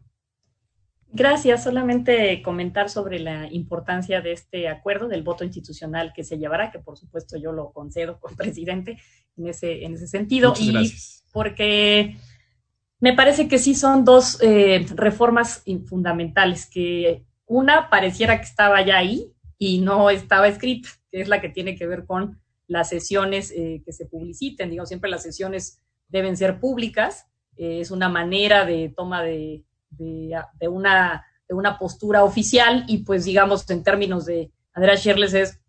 Gracias. 1.17 1.63
Solamente 1.63 2.43
comentar 2.43 2.91
sobre 2.91 3.21
la 3.21 3.47
importancia 3.53 4.21
de 4.21 4.33
este 4.33 4.69
acuerdo 4.69 5.07
del 5.07 5.23
voto 5.23 5.45
institucional 5.45 6.13
que 6.13 6.25
se 6.25 6.39
llevará, 6.39 6.73
que 6.73 6.81
por 6.81 6.99
supuesto 6.99 7.37
yo 7.39 7.53
lo 7.53 7.73
concedo 7.73 8.19
como 8.21 8.37
presidente 8.37 8.99
en 9.37 9.47
ese, 9.47 9.85
en 9.85 9.95
ese 9.95 10.09
sentido. 10.09 10.53
y 10.59 10.93
porque 11.33 12.17
me 12.99 13.13
parece 13.13 13.47
que 13.49 13.59
sí 13.59 13.75
son 13.75 14.05
dos 14.05 14.39
eh, 14.43 14.87
reformas 14.95 15.63
fundamentales, 15.87 16.67
que 16.67 17.25
una 17.47 17.91
pareciera 17.91 18.39
que 18.39 18.47
estaba 18.47 18.85
ya 18.85 18.99
ahí 18.99 19.33
y 19.57 19.79
no 19.79 20.11
estaba 20.11 20.49
escrita, 20.49 20.89
que 21.13 21.21
es 21.21 21.29
la 21.29 21.41
que 21.41 21.49
tiene 21.49 21.77
que 21.77 21.87
ver 21.87 22.07
con 22.07 22.41
las 22.67 22.89
sesiones 22.89 23.53
eh, 23.53 23.83
que 23.85 23.93
se 23.93 24.07
publiciten. 24.07 24.71
Digo, 24.71 24.85
siempre 24.87 25.11
las 25.11 25.23
sesiones 25.23 25.81
deben 26.09 26.37
ser 26.37 26.59
públicas. 26.59 27.27
Eh, 27.57 27.81
es 27.81 27.93
una 27.93 28.09
manera 28.09 28.65
de 28.65 28.93
toma 28.97 29.23
de 29.23 29.65
de, 29.97 30.69
una, 30.69 31.25
de 31.49 31.55
una 31.55 31.79
postura 31.79 32.25
oficial 32.25 32.85
y 32.89 32.99
pues 32.99 33.25
digamos 33.25 33.69
en 33.71 33.83
términos 33.83 34.27
de 34.27 34.51
Andrea 34.73 34.95
Sherles 34.97 35.35
es 35.35 35.61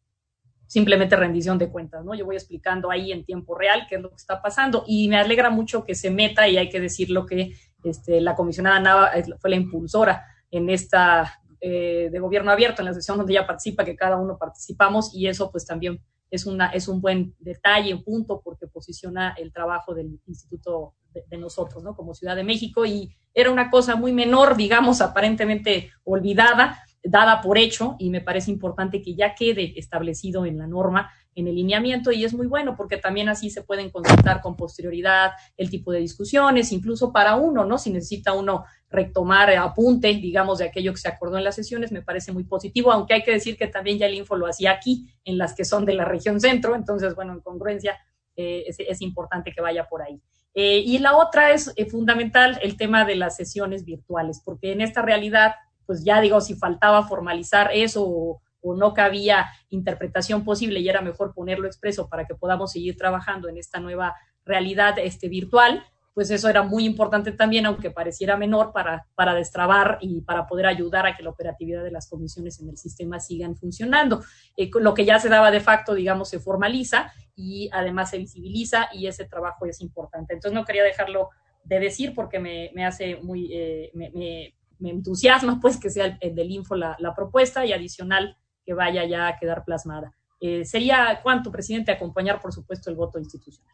simplemente 0.67 1.15
rendición 1.15 1.58
de 1.58 1.70
cuentas, 1.70 2.03
¿no? 2.03 2.15
Yo 2.15 2.25
voy 2.25 2.36
explicando 2.36 2.89
ahí 2.89 3.12
en 3.12 3.24
tiempo 3.24 3.55
real 3.55 3.86
qué 3.88 3.96
es 3.96 4.01
lo 4.01 4.10
que 4.10 4.15
está 4.15 4.41
pasando 4.41 4.84
y 4.88 5.08
me 5.08 5.17
alegra 5.17 5.50
mucho 5.50 5.86
que 5.86 5.96
se 5.96 6.10
meta 6.10 6.48
y 6.48 6.58
hay 6.58 6.70
que 6.70 6.79
decirlo 6.79 7.25
que 7.25 7.53
este, 7.84 8.20
la 8.20 8.36
comisionada 8.36 8.79
Nava 8.79 9.12
fue 9.39 9.51
la 9.51 9.55
impulsora 9.58 10.25
en 10.50 10.70
esta 10.70 11.39
eh, 11.62 12.10
de 12.12 12.20
gobierno 12.20 12.51
abierto, 12.51 12.82
en 12.82 12.88
la 12.88 12.94
sesión 12.94 13.17
donde 13.17 13.34
ella 13.34 13.48
participa, 13.48 13.86
que 13.86 13.96
cada 13.96 14.17
uno 14.17 14.38
participamos 14.38 15.13
y 15.13 15.27
eso 15.27 15.51
pues 15.51 15.65
también 15.65 16.01
es, 16.36 16.46
una, 16.46 16.68
es 16.68 16.88
un 16.88 17.01
buen 17.01 17.36
detalle, 17.39 17.94
un 17.94 18.04
punto, 18.04 18.42
porque 18.44 18.68
posiciona 18.68 19.34
el 19.38 19.51
trabajo 19.51 19.94
del 19.94 20.20
Instituto 20.27 20.96
de, 21.30 21.38
nosotros, 21.38 21.84
¿no? 21.84 21.96
Como 21.96 22.13
Ciudad 22.13 22.36
de 22.36 22.44
México, 22.44 22.86
y 22.86 23.15
era 23.34 23.51
una 23.51 23.70
cosa 23.70 23.96
muy 23.96 24.12
menor, 24.12 24.58
digamos, 24.58 25.01
aparentemente 25.01 25.92
olvidada, 26.04 26.84
dada 27.04 27.42
por 27.42 27.58
hecho, 27.58 27.96
y 28.00 28.10
me 28.10 28.22
parece 28.22 28.51
importante 28.51 29.01
que 29.01 29.15
ya 29.15 29.34
quede 29.34 29.80
establecido 29.80 30.46
en 30.46 30.58
la 30.58 30.68
norma, 30.68 31.12
en 31.36 31.48
el 31.48 31.56
lineamiento, 31.56 32.12
y 32.12 32.24
es 32.24 32.34
muy 32.34 32.48
bueno 32.48 32.75
porque 32.75 32.98
también 32.98 33.30
así 33.30 33.50
se 33.50 33.62
pueden 33.62 33.89
consultar 33.89 34.42
con 34.42 34.56
posterioridad 34.56 35.32
el 35.58 35.70
tipo 35.70 35.92
de 35.92 36.00
discusiones, 36.00 36.72
incluso 36.72 37.12
para 37.12 37.36
uno, 37.36 37.65
¿no? 37.65 37.77
Si 37.77 37.92
necesita 37.92 38.34
uno 38.34 38.63
retomar 38.89 39.50
apunte, 39.51 40.08
digamos, 40.08 40.60
de 40.60 40.65
aquello 40.65 40.94
que 40.94 41.00
se 41.00 41.10
acordó 41.10 41.38
en 41.38 41.44
las 41.44 41.56
sesiones, 41.56 41.92
me 41.92 42.01
parece 42.01 42.32
muy 42.32 42.46
positivo, 42.46 42.92
aunque 42.92 43.15
hay 43.15 43.24
que 43.24 43.32
decir 43.32 43.58
que 43.58 43.68
también 43.68 43.98
ya 43.98 44.06
el 44.08 44.15
Info 44.15 44.36
lo 44.36 44.48
hacía 44.48 44.72
aquí, 44.72 45.08
en 45.25 45.38
las 45.38 45.54
que 45.54 45.65
son 45.65 45.86
de 45.86 45.94
la 45.94 46.06
región 46.06 46.39
centro, 46.39 46.75
entonces, 46.75 47.13
bueno, 47.15 47.34
en 47.34 47.42
congruencia 47.42 47.98
eh, 48.38 48.65
es, 48.68 49.01
importante 49.01 49.51
que 49.54 49.62
vaya 49.62 49.88
por 49.88 50.01
ahí. 50.01 50.22
Eh, 50.54 50.80
y 50.80 50.98
la 51.00 51.15
otra 51.15 51.51
es 51.51 51.74
eh, 51.75 51.86
fundamental 51.86 52.60
el 52.62 52.77
tema 52.77 53.06
de 53.06 53.15
las 53.15 53.36
sesiones 53.36 53.86
virtuales, 53.86 54.42
porque 54.44 54.72
en 54.72 54.82
esta 54.82 55.01
realidad, 55.01 55.56
pues 55.86 56.04
ya 56.04 56.22
digo, 56.22 56.42
si 56.42 56.56
faltaba 56.56 57.08
formalizar 57.08 57.72
eso 57.74 58.06
o, 58.06 58.42
no 58.74 58.93
cabía 58.93 59.48
interpretación 59.69 60.43
posible 60.43 60.79
y 60.79 60.89
era 60.89 61.01
mejor 61.01 61.34
ponerlo 61.34 61.67
expreso 61.67 62.10
para 62.10 62.25
que 62.25 62.34
podamos 62.34 62.72
seguir 62.72 62.98
trabajando 62.98 63.50
en 63.50 63.57
esta 63.57 63.79
nueva 63.79 64.15
realidad 64.45 64.98
este, 64.98 65.27
virtual, 65.29 65.84
pues 66.15 66.31
eso 66.31 66.48
era 66.48 66.63
muy 66.63 66.86
importante 66.86 67.34
también, 67.34 67.65
aunque 67.65 67.91
pareciera 67.91 68.38
menor, 68.38 68.72
para, 68.72 69.05
para 69.15 69.36
destrabar 69.36 69.98
y 70.00 70.22
para 70.22 70.48
poder 70.48 70.65
ayudar 70.65 71.05
a 71.05 71.13
que 71.13 71.22
la 71.22 71.29
operatividad 71.29 71.84
de 71.84 71.91
las 71.91 72.10
comisiones 72.10 72.62
en 72.62 72.69
el 72.69 72.77
sistema 72.77 73.19
sigan 73.19 73.57
funcionando. 73.57 74.24
Eh, 74.55 74.72
lo 74.79 74.93
que 74.93 75.03
ya 75.03 75.19
se 75.19 75.27
daba 75.27 75.51
de 75.51 75.60
facto, 75.60 75.93
digamos, 75.93 76.29
se 76.29 76.39
formaliza 76.39 77.12
y 77.36 77.69
además 77.74 78.12
se 78.12 78.17
visibiliza 78.17 78.88
y 78.93 79.07
ese 79.07 79.25
trabajo 79.25 79.65
es 79.65 79.81
importante. 79.81 80.34
Entonces 80.34 80.57
no 80.57 80.63
quería 80.63 80.84
dejarlo 80.84 81.31
de 81.65 81.79
decir 81.81 82.13
porque 82.15 82.39
me, 82.39 82.86
hace 82.86 83.17
muy, 83.17 83.50
eh, 83.51 83.91
me, 83.93 84.89
entusiasma 84.89 85.60
pues 85.60 85.77
que 85.77 85.89
sea 85.89 86.17
el, 86.22 86.34
del 86.34 86.51
Info 86.51 86.75
la, 86.75 87.13
propuesta 87.13 87.65
y 87.65 87.74
adicional 87.74 88.38
que 88.65 88.74
vaya 88.74 89.05
ya 89.05 89.27
a 89.27 89.38
quedar 89.38 89.63
plasmada. 89.63 90.13
Eh, 90.39 90.65
sería 90.65 91.19
cuánto, 91.24 91.51
presidente, 91.51 91.91
acompañar, 91.91 92.41
por 92.41 92.51
supuesto, 92.51 92.89
el 92.89 92.95
voto 92.95 93.19
institucional. 93.19 93.74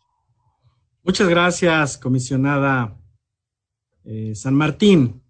Muchas 1.03 1.27
gracias, 1.27 1.97
comisionada 1.97 2.97
eh, 4.03 4.35
San 4.35 4.53
Martín. 4.53 5.23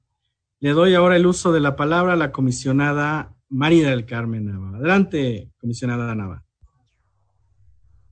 Le 0.59 0.71
doy 0.71 0.95
ahora 0.95 1.15
el 1.15 1.25
uso 1.25 1.51
de 1.51 1.59
la 1.59 1.75
palabra 1.75 2.13
a 2.13 2.17
la 2.17 2.31
comisionada 2.31 3.33
María 3.49 3.89
del 3.89 4.05
Carmen 4.05 4.45
Nava. 4.45 4.77
Adelante, 4.77 5.51
comisionada 5.59 6.13
Nava. 6.13 6.43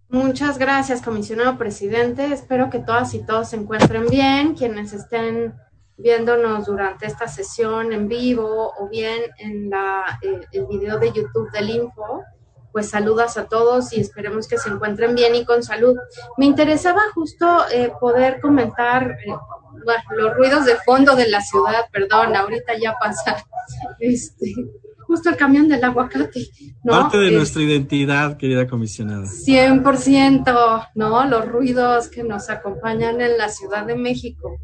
Muchas 0.09 0.57
gracias, 0.57 1.01
comisionado 1.01 1.57
presidente. 1.57 2.33
Espero 2.33 2.69
que 2.69 2.79
todas 2.79 3.13
y 3.13 3.23
todos 3.23 3.49
se 3.49 3.57
encuentren 3.57 4.07
bien, 4.07 4.55
quienes 4.55 4.93
estén 4.93 5.53
viéndonos 5.99 6.65
durante 6.65 7.05
esta 7.05 7.27
sesión 7.27 7.93
en 7.93 8.07
vivo 8.07 8.73
o 8.77 8.89
bien 8.89 9.21
en 9.37 9.69
la, 9.69 10.19
eh, 10.21 10.41
el 10.51 10.65
video 10.67 10.97
de 10.97 11.11
YouTube 11.11 11.51
del 11.51 11.69
Info 11.69 12.23
pues 12.71 12.89
saludas 12.89 13.37
a 13.37 13.45
todos 13.45 13.93
y 13.93 13.99
esperemos 13.99 14.47
que 14.47 14.57
se 14.57 14.69
encuentren 14.69 15.15
bien 15.15 15.35
y 15.35 15.45
con 15.45 15.63
salud. 15.63 15.95
Me 16.37 16.45
interesaba 16.45 17.01
justo 17.13 17.65
eh, 17.71 17.91
poder 17.99 18.39
comentar 18.39 19.11
eh, 19.11 19.33
los 20.17 20.35
ruidos 20.35 20.65
de 20.65 20.75
fondo 20.75 21.15
de 21.15 21.29
la 21.29 21.41
ciudad, 21.41 21.85
perdón, 21.91 22.35
ahorita 22.35 22.73
ya 22.79 22.93
pasa 22.99 23.43
este, 23.99 24.53
justo 25.07 25.29
el 25.29 25.37
camión 25.37 25.67
del 25.67 25.83
aguacate. 25.83 26.47
¿no? 26.83 26.93
Parte 26.93 27.17
de 27.17 27.31
nuestra 27.31 27.61
identidad, 27.61 28.37
querida 28.37 28.67
comisionada. 28.67 29.25
100%, 29.25 30.89
¿no? 30.95 31.25
Los 31.25 31.47
ruidos 31.47 32.09
que 32.09 32.23
nos 32.23 32.49
acompañan 32.49 33.19
en 33.21 33.37
la 33.37 33.49
Ciudad 33.49 33.85
de 33.85 33.95
México. 33.95 34.59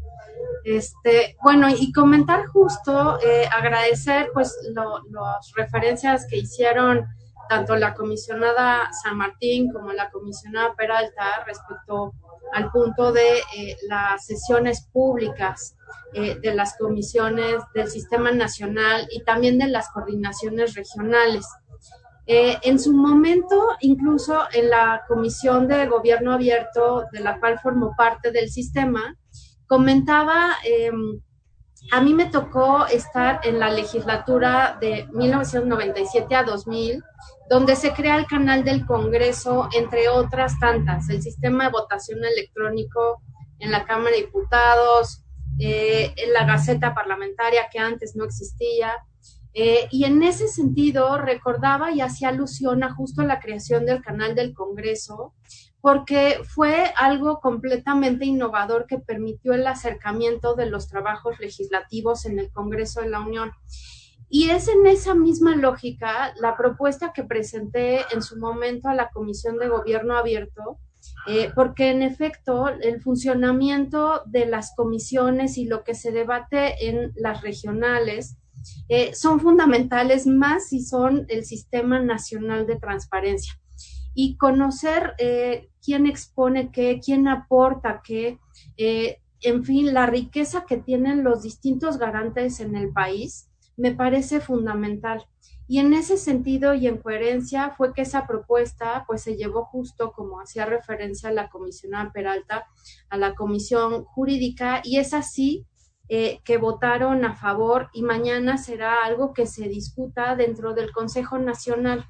Este, 0.66 1.36
bueno, 1.44 1.68
y 1.70 1.92
comentar 1.92 2.46
justo, 2.46 3.20
eh, 3.20 3.48
agradecer 3.56 4.30
pues 4.34 4.52
las 4.72 5.52
referencias 5.54 6.26
que 6.28 6.38
hicieron 6.38 7.06
tanto 7.48 7.76
la 7.76 7.94
comisionada 7.94 8.90
San 9.04 9.16
Martín 9.16 9.70
como 9.72 9.92
la 9.92 10.10
comisionada 10.10 10.74
Peralta 10.74 11.44
respecto 11.46 12.14
al 12.52 12.72
punto 12.72 13.12
de 13.12 13.38
eh, 13.56 13.76
las 13.88 14.26
sesiones 14.26 14.88
públicas 14.92 15.76
eh, 16.14 16.36
de 16.42 16.52
las 16.52 16.76
comisiones 16.76 17.62
del 17.72 17.88
Sistema 17.88 18.32
Nacional 18.32 19.06
y 19.12 19.22
también 19.22 19.60
de 19.60 19.68
las 19.68 19.88
coordinaciones 19.90 20.74
regionales. 20.74 21.46
En 22.28 22.80
su 22.80 22.92
momento, 22.92 23.68
incluso 23.78 24.48
en 24.52 24.68
la 24.68 25.04
Comisión 25.06 25.68
de 25.68 25.86
Gobierno 25.86 26.32
Abierto, 26.32 27.04
de 27.12 27.20
la 27.20 27.38
cual 27.38 27.60
formó 27.60 27.94
parte 27.96 28.32
del 28.32 28.50
sistema, 28.50 29.16
comentaba 29.66 30.52
em, 30.64 31.20
a 31.92 32.00
mí 32.00 32.14
me 32.14 32.26
tocó 32.26 32.86
estar 32.86 33.40
en 33.44 33.58
la 33.58 33.70
legislatura 33.70 34.76
de 34.80 35.06
1997 35.12 36.34
a 36.34 36.42
2000, 36.42 37.02
donde 37.48 37.76
se 37.76 37.92
crea 37.92 38.16
el 38.16 38.26
canal 38.26 38.64
del 38.64 38.84
Congreso, 38.86 39.68
entre 39.72 40.08
otras 40.08 40.58
tantas, 40.58 41.08
el 41.10 41.22
sistema 41.22 41.64
de 41.64 41.70
votación 41.70 42.24
electrónico 42.24 43.22
en 43.58 43.70
la 43.70 43.84
Cámara 43.84 44.16
de 44.16 44.22
Diputados, 44.22 45.22
eh, 45.58 46.12
en 46.16 46.32
la 46.32 46.44
Gaceta 46.44 46.92
Parlamentaria 46.94 47.68
que 47.70 47.78
antes 47.78 48.16
no 48.16 48.24
existía. 48.24 48.92
Eh, 49.54 49.88
y 49.90 50.04
en 50.04 50.22
ese 50.22 50.48
sentido 50.48 51.16
recordaba 51.18 51.92
y 51.92 52.00
hacía 52.00 52.28
alusión 52.28 52.82
a 52.82 52.94
justo 52.94 53.22
la 53.22 53.40
creación 53.40 53.86
del 53.86 54.02
canal 54.02 54.34
del 54.34 54.52
Congreso, 54.52 55.34
porque 55.86 56.40
fue 56.42 56.92
algo 56.96 57.38
completamente 57.38 58.24
innovador 58.24 58.86
que 58.88 58.98
permitió 58.98 59.52
el 59.52 59.64
acercamiento 59.68 60.56
de 60.56 60.66
los 60.66 60.88
trabajos 60.88 61.38
legislativos 61.38 62.26
en 62.26 62.40
el 62.40 62.50
Congreso 62.50 63.02
de 63.02 63.08
la 63.08 63.20
Unión. 63.20 63.52
Y 64.28 64.50
es 64.50 64.66
en 64.66 64.84
esa 64.88 65.14
misma 65.14 65.54
lógica 65.54 66.34
la 66.40 66.56
propuesta 66.56 67.12
que 67.12 67.22
presenté 67.22 68.00
en 68.12 68.20
su 68.20 68.36
momento 68.36 68.88
a 68.88 68.96
la 68.96 69.10
Comisión 69.10 69.58
de 69.58 69.68
Gobierno 69.68 70.16
Abierto, 70.16 70.80
eh, 71.28 71.52
porque 71.54 71.90
en 71.90 72.02
efecto 72.02 72.66
el 72.66 73.00
funcionamiento 73.00 74.22
de 74.26 74.46
las 74.46 74.74
comisiones 74.74 75.56
y 75.56 75.66
lo 75.66 75.84
que 75.84 75.94
se 75.94 76.10
debate 76.10 76.88
en 76.88 77.12
las 77.14 77.42
regionales 77.42 78.38
eh, 78.88 79.14
son 79.14 79.38
fundamentales 79.38 80.26
más 80.26 80.70
si 80.70 80.80
son 80.80 81.26
el 81.28 81.44
Sistema 81.44 82.00
Nacional 82.00 82.66
de 82.66 82.74
Transparencia. 82.74 83.56
Y 84.16 84.36
conocer 84.36 85.14
eh, 85.18 85.68
quién 85.80 86.06
expone 86.06 86.72
qué, 86.72 86.98
quién 87.04 87.28
aporta 87.28 88.00
qué, 88.02 88.40
en 89.42 89.64
fin, 89.64 89.94
la 89.94 90.06
riqueza 90.06 90.64
que 90.66 90.78
tienen 90.78 91.22
los 91.22 91.42
distintos 91.42 91.98
garantes 91.98 92.58
en 92.58 92.74
el 92.74 92.92
país, 92.92 93.48
me 93.76 93.94
parece 93.94 94.40
fundamental. 94.40 95.26
Y 95.68 95.78
en 95.80 95.92
ese 95.92 96.16
sentido 96.16 96.74
y 96.74 96.86
en 96.86 96.98
coherencia 96.98 97.70
fue 97.70 97.92
que 97.92 98.02
esa 98.02 98.26
propuesta 98.26 99.04
pues 99.06 99.22
se 99.22 99.36
llevó 99.36 99.64
justo 99.64 100.12
como 100.12 100.40
hacía 100.40 100.64
referencia 100.64 101.28
a 101.28 101.32
la 101.32 101.48
comisionada 101.48 102.12
Peralta, 102.12 102.66
a 103.10 103.16
la 103.16 103.34
comisión 103.34 104.04
jurídica 104.04 104.80
y 104.84 104.98
es 104.98 105.12
así 105.12 105.66
eh, 106.08 106.40
que 106.44 106.56
votaron 106.56 107.24
a 107.24 107.34
favor 107.34 107.90
y 107.92 108.02
mañana 108.02 108.58
será 108.58 109.04
algo 109.04 109.32
que 109.32 109.46
se 109.46 109.68
discuta 109.68 110.36
dentro 110.36 110.72
del 110.72 110.92
Consejo 110.92 111.38
Nacional. 111.38 112.06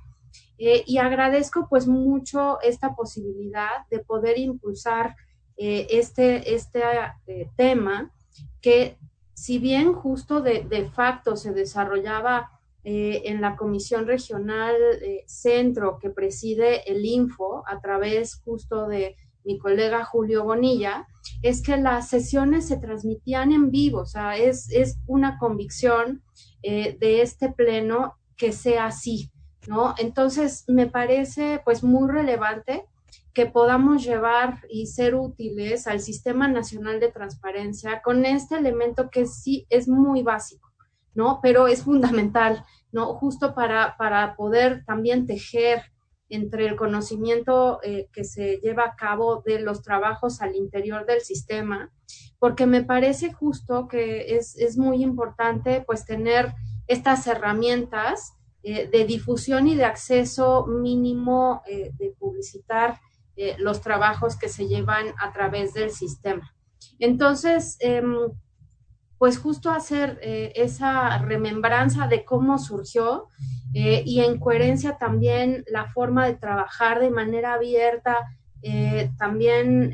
Eh, 0.59 0.85
y 0.87 0.99
agradezco 0.99 1.67
pues 1.69 1.87
mucho 1.87 2.61
esta 2.63 2.95
posibilidad 2.95 3.87
de 3.91 3.99
poder 3.99 4.39
impulsar 4.39 5.15
eh, 5.57 5.87
este, 5.91 6.55
este 6.55 6.81
tema 7.57 8.13
que 8.61 8.99
si 9.35 9.59
bien 9.59 9.93
justo 9.93 10.41
de, 10.41 10.63
de 10.63 10.89
facto 10.89 11.37
se 11.37 11.53
desarrollaba 11.53 12.57
eh, 12.89 13.23
en 13.25 13.41
la 13.41 13.57
Comisión 13.57 14.07
Regional 14.07 14.77
eh, 15.03 15.25
Centro 15.27 15.99
que 15.99 16.09
preside 16.09 16.89
el 16.89 17.05
Info 17.05 17.65
a 17.67 17.81
través 17.81 18.37
justo 18.45 18.87
de 18.87 19.17
mi 19.43 19.59
colega 19.59 20.05
Julio 20.05 20.45
Bonilla, 20.45 21.09
es 21.43 21.63
que 21.63 21.77
las 21.79 22.09
sesiones 22.09 22.69
se 22.69 22.77
transmitían 22.77 23.51
en 23.51 23.73
vivo, 23.73 24.03
o 24.03 24.07
sea, 24.07 24.37
es, 24.37 24.71
es 24.71 24.99
una 25.09 25.37
convicción 25.39 26.23
eh, 26.63 26.97
de 27.01 27.23
este 27.23 27.53
pleno 27.53 28.15
que 28.37 28.53
sea 28.53 28.87
así, 28.87 29.33
¿no? 29.67 29.95
Entonces, 29.99 30.65
me 30.69 30.87
parece 30.87 31.61
pues 31.65 31.83
muy 31.83 32.11
relevante 32.11 32.85
que 33.35 33.47
podamos 33.47 34.03
llevar 34.03 34.61
y 34.71 34.87
ser 34.87 35.15
útiles 35.15 35.87
al 35.87 36.01
Sistema 36.01 36.49
Nacional 36.49 37.01
de 37.01 37.13
Transparencia 37.13 38.01
con 38.03 38.25
este 38.25 38.57
elemento 38.57 39.11
que 39.11 39.27
sí 39.27 39.67
es 39.69 39.89
muy 39.89 40.23
básico, 40.23 40.73
¿no? 41.15 41.41
Pero 41.43 41.67
es 41.67 41.83
fundamental 41.83 42.65
¿no? 42.97 43.15
Justo 43.15 43.55
para, 43.55 43.95
para 43.99 44.37
poder 44.37 44.83
también 44.87 45.27
tejer 45.27 45.83
entre 46.31 46.67
el 46.67 46.77
conocimiento 46.77 47.79
eh, 47.83 48.09
que 48.11 48.25
se 48.25 48.57
lleva 48.63 48.85
a 48.85 48.97
cabo 48.97 49.43
de 49.45 49.61
los 49.61 49.83
trabajos 49.83 50.41
al 50.41 50.57
interior 50.57 51.05
del 51.05 51.21
sistema, 51.21 51.93
porque 52.39 52.67
me 52.67 52.83
parece 52.83 53.33
justo 53.33 53.87
que 53.87 54.35
es, 54.37 54.77
muy 54.79 55.03
importante 55.03 55.85
pues 55.87 56.07
tener 56.07 56.55
estas 56.89 57.27
herramientas 57.27 58.35
eh, 58.63 58.89
de 58.89 59.05
difusión 59.05 59.69
y 59.69 59.77
de 59.77 59.85
acceso 59.85 60.67
mínimo 60.67 61.63
eh, 61.67 61.93
de 61.99 62.15
publicitar 62.19 63.01
los 63.59 63.83
trabajos 63.83 64.35
que 64.37 64.49
se 64.49 64.67
llevan 64.67 65.09
a 65.19 65.31
través 65.31 65.75
del 65.75 65.91
sistema. 65.91 66.55
Entonces, 66.99 67.77
em, 67.81 68.31
pues 69.19 69.39
justo 69.39 69.71
hacer 69.71 70.19
eh, 70.23 70.53
esa 70.57 71.19
remembranza 71.19 72.07
de 72.07 72.25
cómo 72.25 72.59
surgió 72.59 73.29
eh, 73.75 74.03
y 74.05 74.21
en 74.21 74.39
coherencia 74.39 74.99
también 74.99 75.65
la 75.69 75.91
forma 75.91 76.27
de 76.27 76.35
trabajar 76.35 77.01
de 77.01 77.11
manera 77.11 77.55
abierta, 77.55 78.19
eh, 78.63 79.11
también 79.19 79.93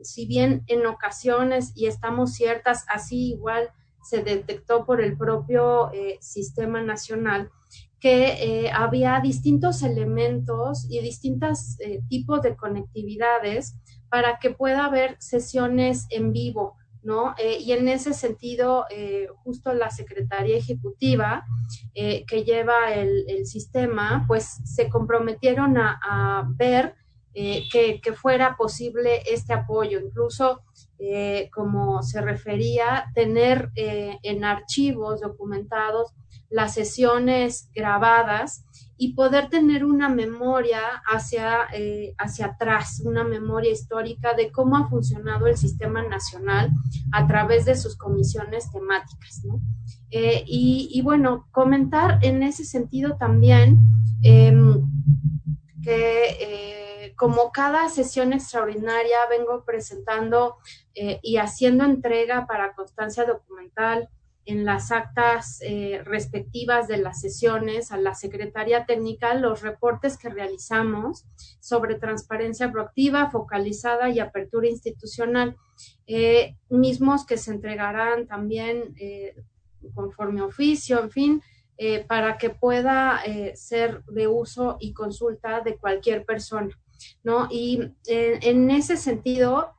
si 0.00 0.26
bien 0.26 0.64
en 0.66 0.86
ocasiones, 0.86 1.72
y 1.74 1.86
estamos 1.86 2.32
ciertas, 2.32 2.84
así 2.88 3.32
igual 3.32 3.70
se 4.02 4.22
detectó 4.22 4.84
por 4.84 5.00
el 5.00 5.16
propio 5.16 5.90
sistema 6.20 6.82
nacional, 6.82 7.50
que 8.00 8.70
había 8.74 9.20
distintos 9.20 9.82
elementos 9.82 10.86
y 10.88 11.00
distintos 11.00 11.76
tipos 12.08 12.40
de 12.42 12.56
conectividades 12.56 13.76
para 14.08 14.38
que 14.38 14.50
pueda 14.50 14.86
haber 14.86 15.16
sesiones 15.20 16.06
en 16.10 16.32
vivo 16.32 16.76
¿no? 17.02 17.34
Eh, 17.38 17.58
y 17.60 17.72
en 17.72 17.88
ese 17.88 18.12
sentido, 18.12 18.86
eh, 18.90 19.28
justo 19.42 19.72
la 19.72 19.90
Secretaría 19.90 20.56
Ejecutiva 20.56 21.44
eh, 21.94 22.24
que 22.26 22.44
lleva 22.44 22.92
el, 22.94 23.46
sistema, 23.46 24.24
pues 24.26 24.58
se 24.64 24.88
comprometieron 24.88 25.78
a, 25.78 26.46
ver 26.56 26.94
que, 27.32 28.00
que, 28.02 28.12
fuera 28.12 28.56
posible 28.56 29.22
este 29.24 29.52
apoyo, 29.52 29.98
incluso 30.00 30.62
como 31.52 32.02
se 32.02 32.20
refería, 32.20 33.06
tener 33.14 33.70
en 33.74 34.44
archivos 34.44 35.20
documentados 35.20 36.12
las 36.50 36.74
sesiones 36.74 37.70
grabadas 37.74 38.64
y 39.02 39.14
poder 39.14 39.48
tener 39.48 39.84
una 39.84 40.10
memoria 40.10 40.80
hacia, 41.06 41.68
eh, 41.72 42.14
hacia 42.18 42.46
atrás, 42.46 43.00
una 43.02 43.24
memoria 43.24 43.72
histórica 43.72 44.34
de 44.34 44.52
cómo 44.52 44.76
ha 44.76 44.88
funcionado 44.88 45.46
el 45.46 45.56
sistema 45.56 46.02
nacional 46.02 46.70
a 47.12 47.26
través 47.26 47.64
de 47.64 47.76
sus 47.76 47.96
comisiones 47.96 48.70
temáticas. 48.70 49.42
Eh, 50.10 50.44
y, 50.46 51.00
bueno, 51.02 51.46
comentar 51.50 52.18
en 52.22 52.42
ese 52.42 52.64
sentido 52.64 53.16
también 53.16 53.78
em, 54.22 54.82
que 55.82 56.24
eh, 56.40 56.89
como 57.20 57.52
cada 57.52 57.90
sesión 57.90 58.32
extraordinaria 58.32 59.18
vengo 59.28 59.62
presentando 59.66 60.56
y 61.22 61.36
haciendo 61.36 61.84
entrega 61.84 62.46
para 62.46 62.72
constancia 62.72 63.26
documental, 63.26 64.08
en 64.46 64.64
las 64.64 64.90
actas 64.90 65.60
eh, 65.62 66.02
respectivas 66.04 66.88
de 66.88 66.96
las 66.96 67.20
sesiones 67.20 67.92
a 67.92 67.98
la 67.98 68.14
Secretaría 68.14 68.86
Técnica 68.86 69.34
los 69.34 69.62
reportes 69.62 70.16
que 70.16 70.28
realizamos 70.28 71.26
sobre 71.60 71.96
transparencia 71.96 72.72
proactiva, 72.72 73.30
focalizada 73.30 74.08
y 74.08 74.18
apertura 74.18 74.68
institucional, 74.68 75.56
eh, 76.06 76.56
mismos 76.68 77.26
que 77.26 77.36
se 77.36 77.52
entregarán 77.52 78.26
también 78.26 78.94
eh, 78.98 79.34
conforme 79.94 80.42
oficio, 80.42 81.00
en 81.00 81.10
fin, 81.10 81.42
para 82.08 82.36
que 82.36 82.50
pueda 82.50 83.22
ser 83.54 84.04
de 84.04 84.28
uso 84.28 84.76
y 84.80 84.92
consulta 84.92 85.62
de 85.62 85.78
cualquier 85.78 86.26
persona. 86.26 86.78
¿No? 87.22 87.48
Y 87.50 87.80
en 88.06 88.70
ese 88.70 88.96
sentido, 88.96 89.74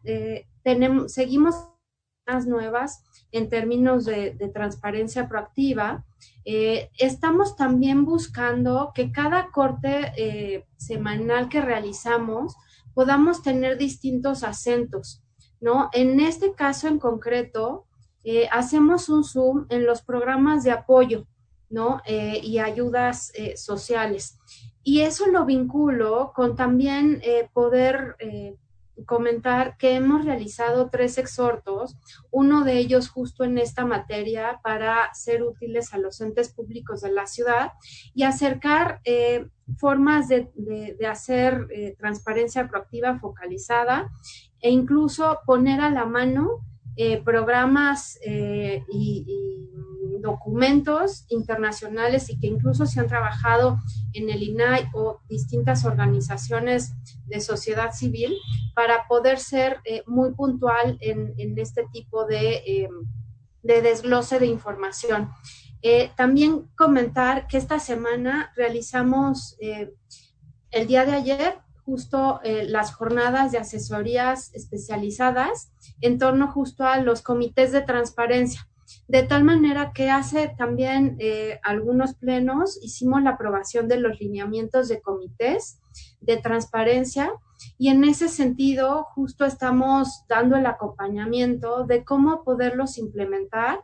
tenemos, 0.63 1.13
seguimos 1.13 1.55
nuevas 2.45 3.03
en 3.31 3.49
términos 3.49 4.05
de, 4.05 4.31
transparencia 4.53 5.27
proactiva, 5.27 6.05
eh, 6.45 6.89
estamos 6.97 7.55
también 7.55 8.05
buscando 8.05 8.91
que 8.93 9.12
cada 9.12 9.51
corte 9.51 10.12
eh, 10.17 10.65
semanal 10.77 11.49
que 11.49 11.62
realizamos 11.62 12.55
podamos 12.93 13.41
tener 13.41 13.77
distintos 13.77 14.43
acentos, 14.43 15.23
¿no? 15.60 15.89
En 15.93 16.19
este 16.19 16.53
caso 16.53 16.88
en 16.88 16.99
concreto, 16.99 17.86
eh, 18.23 18.47
hacemos 18.51 19.10
un 19.10 19.23
zoom 19.23 19.65
en 19.69 19.86
los 19.86 20.01
programas 20.01 20.63
de 20.63 20.71
apoyo, 20.71 21.27
¿no? 21.69 22.01
y 22.05 22.60
ayudas 22.60 23.31
sociales. 23.55 24.38
Y 24.84 25.02
eso 25.02 25.28
lo 25.28 25.46
vinculo 25.46 26.32
con 26.36 26.56
también 26.56 27.22
poder 27.54 28.15
comentar 29.06 29.78
que 29.78 29.96
hemos 29.96 30.26
realizado 30.26 30.89
tres 30.89 31.17
exhortos, 31.17 31.98
uno 32.30 32.63
de 32.63 32.78
ellos 32.78 33.10
justo 33.10 33.44
en 33.44 33.58
esta 33.58 33.86
materia 33.86 34.60
para 34.63 35.13
ser 35.13 35.44
útiles 35.44 35.94
a 35.94 35.98
los 35.98 36.22
entes 36.22 36.54
públicos 36.54 37.02
de 37.02 37.12
la 37.12 37.28
ciudad 37.28 37.74
y 38.13 38.24
acercar 38.24 39.02
eh, 39.04 39.48
formas 39.78 40.28
de, 40.28 40.50
hacer 41.10 41.67
eh, 41.72 41.96
transparencia 41.98 42.67
proactiva 42.67 43.20
focalizada 43.20 44.10
e 44.60 44.70
incluso 44.70 45.39
poner 45.46 45.82
a 45.82 45.89
la 45.89 46.06
mano 46.06 46.60
eh, 46.98 47.22
programas 47.24 48.20
y 48.24 49.51
documentos 50.21 51.25
internacionales 51.29 52.29
y 52.29 52.39
que 52.39 52.47
incluso 52.47 52.86
se 52.86 52.99
han 52.99 53.07
trabajado 53.07 53.79
en 54.13 54.29
el 54.29 54.43
INAI 54.43 54.89
o 54.93 55.19
distintas 55.27 55.86
organizaciones 55.86 56.93
de 57.25 57.41
sociedad 57.41 57.91
civil 57.91 58.36
para 58.75 59.07
poder 59.07 59.39
ser 59.39 59.79
eh, 59.86 60.03
muy 60.07 60.34
puntual 60.34 60.97
en, 61.01 61.57
este 61.57 61.86
tipo 61.91 62.25
de, 62.25 62.62
em, 62.65 62.91
de, 63.63 63.81
desglose 63.81 64.39
de 64.39 64.47
información. 64.47 65.29
Eh, 65.81 66.12
también 66.15 66.69
comentar 66.75 67.47
que 67.47 67.57
esta 67.57 67.79
semana 67.79 68.51
realizamos 68.55 69.57
eh, 69.60 69.93
el 70.69 70.88
día 70.88 71.05
de 71.05 71.13
ayer 71.13 71.60
justo 71.84 72.39
las 72.43 72.93
jornadas 72.93 73.51
de 73.51 73.57
asesorías 73.57 74.53
especializadas 74.53 75.73
en 75.99 76.19
torno 76.19 76.49
justo 76.49 76.86
a 76.86 76.97
los 76.97 77.21
comités 77.21 77.71
de 77.71 77.81
transparencia 77.81 78.70
de 79.08 79.23
tal 79.23 79.43
manera 79.43 79.91
que 79.93 80.10
hace 80.10 80.54
también 80.58 81.17
eh, 81.19 81.60
algunos 81.63 82.15
plenos 82.15 82.80
hicimos 82.82 83.21
la 83.21 83.32
aprobación 83.32 83.88
de 83.88 83.99
los 83.99 84.19
lineamientos 84.19 84.88
de 84.88 85.01
comités 85.01 85.80
de 86.19 86.38
transparencia 86.38 87.32
y 87.77 87.89
en 87.89 88.04
ese 88.04 88.27
sentido 88.27 89.04
justo 89.15 89.45
estamos 89.45 90.23
dando 90.27 90.56
el 90.56 90.65
acompañamiento 90.65 91.86
de 91.86 92.04
cómo 92.04 92.43
poderlos 92.43 92.97
implementar 92.97 93.82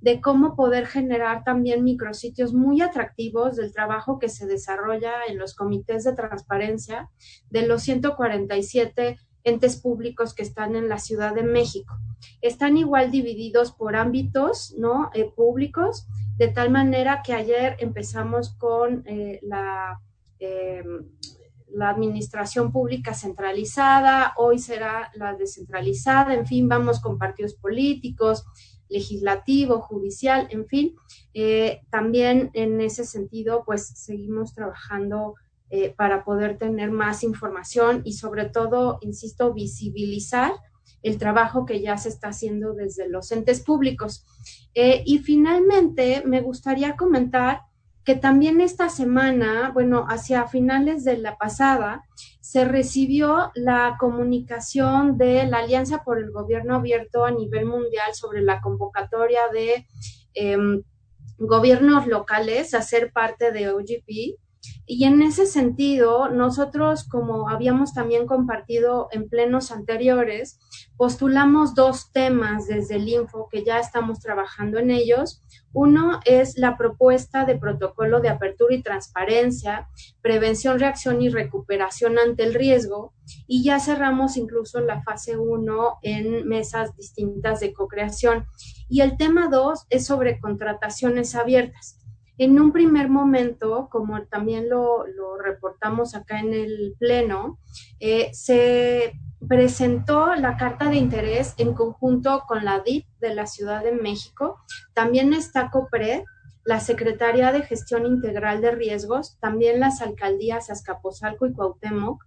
de 0.00 0.20
cómo 0.20 0.56
poder 0.56 0.86
generar 0.86 1.44
también 1.44 1.84
micrositios 1.84 2.52
muy 2.52 2.80
atractivos 2.80 3.56
del 3.56 3.72
trabajo 3.72 4.18
que 4.18 4.28
se 4.28 4.46
desarrolla 4.46 5.24
en 5.28 5.38
los 5.38 5.54
comités 5.54 6.04
de 6.04 6.14
transparencia 6.14 7.10
de 7.50 7.66
los 7.66 7.82
147 7.82 9.18
entes 9.44 9.76
públicos 9.76 10.34
que 10.34 10.42
están 10.42 10.76
en 10.76 10.88
la 10.88 10.98
Ciudad 10.98 11.34
de 11.34 11.42
México. 11.42 11.94
Están 12.40 12.76
igual 12.76 13.10
divididos 13.10 13.72
por 13.72 13.96
ámbitos 13.96 14.74
¿no? 14.76 15.10
Eh, 15.14 15.30
públicos, 15.34 16.06
de 16.36 16.48
tal 16.48 16.70
manera 16.70 17.22
que 17.24 17.32
ayer 17.32 17.76
empezamos 17.80 18.54
con 18.56 19.02
eh, 19.06 19.40
la, 19.42 20.00
em, 20.38 21.06
la 21.70 21.90
administración 21.90 22.72
pública 22.72 23.14
centralizada, 23.14 24.34
hoy 24.36 24.58
será 24.58 25.10
la 25.14 25.34
descentralizada, 25.34 26.34
en 26.34 26.46
fin, 26.46 26.68
vamos 26.68 27.00
con 27.00 27.18
partidos 27.18 27.54
políticos, 27.54 28.44
legislativo, 28.88 29.80
judicial, 29.80 30.48
en 30.50 30.66
fin. 30.66 30.96
Eh, 31.34 31.82
también 31.90 32.50
en 32.54 32.80
ese 32.80 33.04
sentido, 33.04 33.64
pues 33.64 33.86
seguimos 33.86 34.54
trabajando 34.54 35.34
eh, 35.70 35.94
para 35.96 36.24
poder 36.24 36.58
tener 36.58 36.90
más 36.90 37.22
información 37.22 38.02
y 38.04 38.14
sobre 38.14 38.46
todo, 38.46 38.98
insisto, 39.02 39.52
visibilizar 39.52 40.52
el 41.02 41.18
trabajo 41.18 41.64
que 41.66 41.80
ya 41.80 41.96
se 41.96 42.08
está 42.08 42.28
haciendo 42.28 42.74
desde 42.74 43.08
los 43.08 43.30
entes 43.32 43.60
públicos. 43.60 44.26
Eh, 44.74 45.02
y 45.06 45.18
finalmente, 45.18 46.22
me 46.24 46.40
gustaría 46.40 46.96
comentar 46.96 47.62
que 48.08 48.16
también 48.16 48.62
esta 48.62 48.88
semana, 48.88 49.70
bueno, 49.74 50.06
hacia 50.08 50.48
finales 50.48 51.04
de 51.04 51.18
la 51.18 51.36
pasada, 51.36 52.04
se 52.40 52.64
recibió 52.64 53.52
la 53.54 53.96
comunicación 54.00 55.18
de 55.18 55.44
la 55.46 55.58
Alianza 55.58 56.02
por 56.02 56.18
el 56.18 56.30
Gobierno 56.30 56.76
Abierto 56.76 57.26
a 57.26 57.30
nivel 57.30 57.66
mundial 57.66 58.14
sobre 58.14 58.40
la 58.40 58.62
convocatoria 58.62 59.40
de 59.52 59.86
em, 60.32 60.82
gobiernos 61.36 62.06
locales 62.06 62.72
a 62.72 62.80
ser 62.80 63.12
parte 63.12 63.52
de 63.52 63.68
OGP. 63.68 64.38
Y 64.86 65.04
en 65.04 65.20
ese 65.20 65.46
sentido, 65.46 66.30
nosotros, 66.30 67.04
como 67.04 67.48
habíamos 67.50 67.92
también 67.92 68.26
compartido 68.26 69.08
en 69.12 69.28
plenos 69.28 69.70
anteriores, 69.70 70.58
postulamos 70.96 71.74
dos 71.74 72.10
temas 72.12 72.66
desde 72.66 72.96
el 72.96 73.08
Info 73.08 73.48
que 73.50 73.64
ya 73.64 73.78
estamos 73.78 74.20
trabajando 74.20 74.78
en 74.78 74.90
ellos. 74.90 75.42
Uno 75.74 76.20
es 76.24 76.56
la 76.56 76.78
propuesta 76.78 77.44
de 77.44 77.58
protocolo 77.58 78.20
de 78.20 78.30
apertura 78.30 78.74
y 78.74 78.82
transparencia, 78.82 79.88
prevención, 80.22 80.78
reacción 80.78 81.20
y 81.20 81.28
recuperación 81.28 82.18
ante 82.18 82.44
el 82.44 82.54
riesgo. 82.54 83.12
Y 83.46 83.62
ya 83.62 83.80
cerramos 83.80 84.38
incluso 84.38 84.80
la 84.80 85.02
fase 85.02 85.36
1 85.36 85.98
en 86.02 86.48
mesas 86.48 86.96
distintas 86.96 87.60
de 87.60 87.74
co-creación. 87.74 88.46
Y 88.88 89.02
el 89.02 89.18
tema 89.18 89.48
dos 89.48 89.84
es 89.90 90.06
sobre 90.06 90.40
contrataciones 90.40 91.34
abiertas. 91.34 91.98
En 92.38 92.60
un 92.60 92.72
primer 92.72 93.08
momento, 93.08 93.88
como 93.90 94.22
también 94.26 94.68
lo, 94.68 95.04
reportamos 95.44 96.14
acá 96.14 96.38
en 96.38 96.54
el 96.54 96.94
Pleno, 96.98 97.58
eh, 97.98 98.30
se 98.32 99.12
presentó 99.46 100.34
la 100.36 100.56
carta 100.56 100.88
de 100.88 100.96
interés 100.96 101.54
en 101.58 101.74
conjunto 101.74 102.44
con 102.46 102.64
la 102.64 102.80
DIP 102.80 103.06
de 103.20 103.34
la 103.34 103.46
Ciudad 103.46 103.82
de 103.82 103.92
México. 103.92 104.58
También 104.94 105.32
está 105.32 105.70
COPRED, 105.70 106.22
la 106.64 106.80
Secretaría 106.80 107.50
de 107.50 107.62
Gestión 107.62 108.06
Integral 108.06 108.60
de 108.60 108.70
Riesgos, 108.70 109.38
también 109.40 109.80
las 109.80 110.00
alcaldías 110.00 110.70
Azcapotzalco 110.70 111.46
y 111.46 111.52
Cuauhtémoc. 111.52 112.24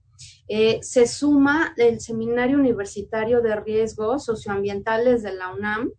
Eh, 0.48 0.80
se 0.82 1.08
suma 1.08 1.74
el 1.78 2.00
Seminario 2.02 2.58
Universitario 2.58 3.42
de 3.42 3.56
Riesgos 3.56 4.26
Socioambientales 4.26 5.24
de 5.24 5.34
la 5.34 5.54
UNAM 5.54 5.92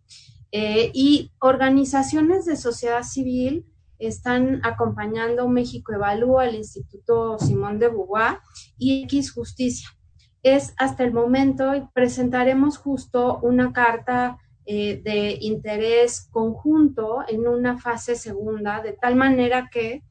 eh, 0.51 0.91
y 0.93 1.31
organizaciones 1.39 2.45
de 2.45 2.55
sociedad 2.55 3.03
civil 3.03 3.65
están 4.07 4.61
acompañando 4.63 5.47
México 5.47 5.93
Evalúa, 5.93 6.47
el 6.47 6.55
Instituto 6.55 7.37
Simón 7.39 7.79
de 7.79 7.89
Beauvoir 7.89 8.39
y 8.77 9.03
X 9.03 9.31
Justicia. 9.31 9.89
Es 10.41 10.73
hasta 10.77 11.03
el 11.03 11.13
momento 11.13 11.75
y 11.75 11.87
presentaremos 11.93 12.77
justo 12.77 13.39
una 13.41 13.71
carta 13.71 14.37
eh, 14.65 15.01
de 15.03 15.37
interés 15.41 16.27
conjunto 16.31 17.19
en 17.27 17.47
una 17.47 17.77
fase 17.77 18.15
segunda, 18.15 18.81
de 18.81 18.93
tal 18.93 19.15
manera 19.15 19.69
que 19.71 20.03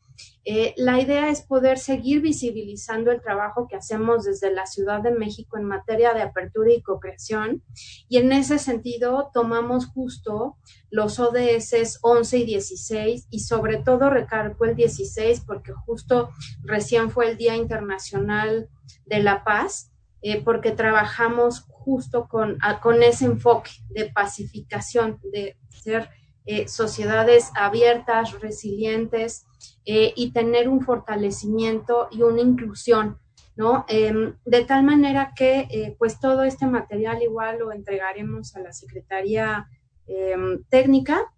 eh, 0.44 0.74
la 0.76 1.00
idea 1.00 1.28
es 1.28 1.42
poder 1.42 1.78
seguir 1.78 2.20
visibilizando 2.20 3.12
el 3.12 3.22
trabajo 3.22 3.68
que 3.68 3.76
hacemos 3.76 4.24
desde 4.24 4.52
la 4.52 4.66
Ciudad 4.66 5.00
de 5.00 5.12
México 5.12 5.56
en 5.56 5.64
materia 5.64 6.14
de 6.14 6.22
apertura 6.22 6.72
y 6.72 6.82
co-creación. 6.82 7.62
Y 8.08 8.16
en 8.16 8.32
ese 8.32 8.58
sentido, 8.58 9.30
tomamos 9.32 9.86
justo 9.86 10.56
los 10.90 11.20
ODS 11.20 11.98
11 12.02 12.38
y 12.38 12.44
16 12.44 13.28
y 13.30 13.40
sobre 13.40 13.78
todo 13.78 14.10
recargo 14.10 14.64
el 14.64 14.74
16 14.74 15.42
porque 15.46 15.72
justo 15.72 16.30
recién 16.62 17.10
fue 17.10 17.30
el 17.30 17.36
Día 17.36 17.54
Internacional 17.56 18.68
de 19.06 19.22
la 19.22 19.44
Paz, 19.44 19.92
eh, 20.22 20.42
porque 20.42 20.72
trabajamos 20.72 21.66
justo 21.68 22.28
con, 22.28 22.58
con 22.80 23.02
ese 23.02 23.26
enfoque 23.26 23.70
de 23.90 24.10
pacificación, 24.10 25.20
de 25.32 25.56
ser 25.68 26.10
eh, 26.46 26.68
sociedades 26.68 27.50
abiertas, 27.54 28.40
resilientes, 28.40 29.46
eh, 29.84 30.12
y 30.14 30.30
tener 30.30 30.68
un 30.68 30.80
fortalecimiento 30.80 32.06
y 32.12 32.22
una 32.22 32.40
inclusión, 32.40 33.18
¿no? 33.56 33.84
Em, 33.88 34.36
de 34.44 34.64
tal 34.64 34.84
manera 34.84 35.32
que, 35.34 35.66
eh, 35.70 35.96
pues, 35.98 36.20
todo 36.20 36.44
este 36.44 36.66
material 36.66 37.20
igual 37.20 37.58
lo 37.58 37.72
entregaremos 37.72 38.54
a 38.54 38.60
la 38.60 38.72
Secretaría 38.72 39.66
em, 40.06 40.62
Técnica 40.68 41.32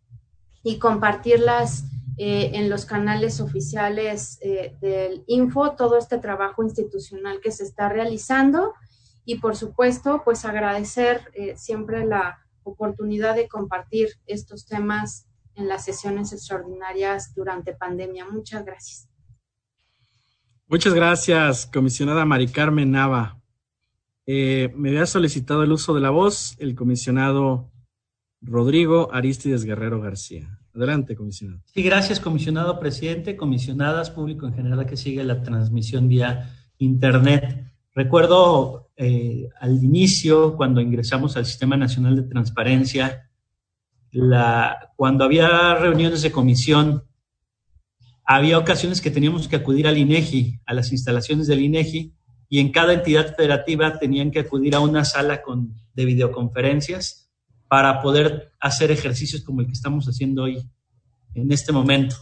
y 0.63 0.79
compartirlas 0.79 1.85
eh, 2.19 2.51
en 2.53 2.69
los 2.69 2.85
canales 2.85 3.41
oficiales 3.41 4.39
del 4.81 5.25
Info, 5.27 5.73
todo 5.73 5.97
este 5.97 6.19
trabajo 6.19 6.63
institucional 6.63 7.41
que 7.41 7.51
se 7.51 7.65
está 7.65 7.89
realizando 7.89 8.75
y, 9.25 9.39
por 9.39 9.57
supuesto, 9.57 10.23
pues, 10.23 10.45
agradecer 10.45 11.33
siempre 11.57 12.05
la 12.05 12.44
oportunidad 12.65 13.37
de 13.37 13.49
compartir 13.49 14.09
estos 14.27 14.67
temas 14.67 15.27
en 15.55 15.69
las 15.69 15.85
sesiones 15.85 16.33
extraordinarias 16.33 17.33
durante 17.35 17.75
pandemia. 17.75 18.27
Muchas 18.29 18.65
gracias. 18.65 19.09
Muchas 20.67 20.95
gracias, 20.95 21.67
comisionada 21.67 22.25
Mari 22.25 22.49
Carmen 22.49 22.91
Nava. 22.91 23.41
Eh, 24.27 24.73
me 24.75 24.89
había 24.89 25.07
solicitado 25.07 25.63
el 25.63 25.73
uso 25.73 25.95
de 25.95 26.01
la 26.01 26.11
voz 26.11 26.57
el 26.59 26.75
comisionado 26.75 27.71
Rodrigo 28.41 29.13
Aristides 29.13 29.65
Guerrero 29.65 30.01
García. 30.01 30.59
Adelante, 30.75 31.15
comisionado. 31.15 31.63
Sí, 31.67 31.83
gracias, 31.83 32.19
comisionado 32.19 32.81
presidente, 32.81 33.37
comisionadas, 33.37 34.11
público 34.11 34.47
en 34.47 34.55
general 34.55 34.87
que 34.87 34.97
sigue 34.97 35.23
la 35.23 35.43
transmisión 35.43 36.09
vía 36.09 36.51
Internet. 36.79 37.74
Recuerdo 37.95 38.91
eh, 38.97 39.49
al 39.61 39.83
inicio, 39.83 40.57
cuando 40.57 40.81
ingresamos 40.81 41.37
al 41.37 41.47
Sistema 41.47 41.77
Nacional 41.77 42.17
de 42.17 42.23
Transparencia, 42.23 43.31
cuando 44.97 45.25
había 45.25 45.75
reuniones 45.75 46.23
de 46.23 46.33
comisión, 46.33 47.05
había 48.25 48.59
ocasiones 48.59 49.01
que 49.01 49.11
teníamos 49.11 49.49
que 49.49 49.57
acudir 49.57 49.87
al 49.87 49.99
INEGI, 49.99 50.61
a 50.67 50.75
las 50.75 50.93
instalaciones 50.93 51.47
del 51.47 51.63
INEGI, 51.63 52.15
y 52.49 52.61
en 52.61 52.71
cada 52.71 52.95
entidad 52.95 53.35
federativa 53.35 53.99
tenían 53.99 54.31
que 54.31 54.41
acudir 54.41 54.75
a 54.75 54.81
una 54.81 55.05
sala 55.05 55.43
de 55.95 56.05
videoconferencias 56.05 57.33
para 57.69 58.03
poder 58.03 58.53
hacer 58.61 58.91
ejercicios 58.91 59.43
como 59.43 59.61
el 59.61 59.67
que 59.67 59.73
estamos 59.73 60.07
haciendo 60.07 60.45
hoy, 60.45 60.69
en 61.35 61.51
este 61.51 61.73
momento. 61.73 62.17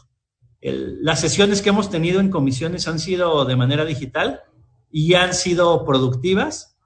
las 0.60 1.20
sesiones 1.20 1.60
que 1.60 1.70
hemos 1.70 1.90
tenido 1.90 2.20
en 2.20 2.30
comisiones 2.30 2.88
han 2.88 2.98
sido 2.98 3.44
de 3.44 3.56
manera 3.56 3.84
digital 3.84 4.40
y 4.92 5.14
han 5.14 5.34
sido 5.34 5.84
productivas 5.84 6.76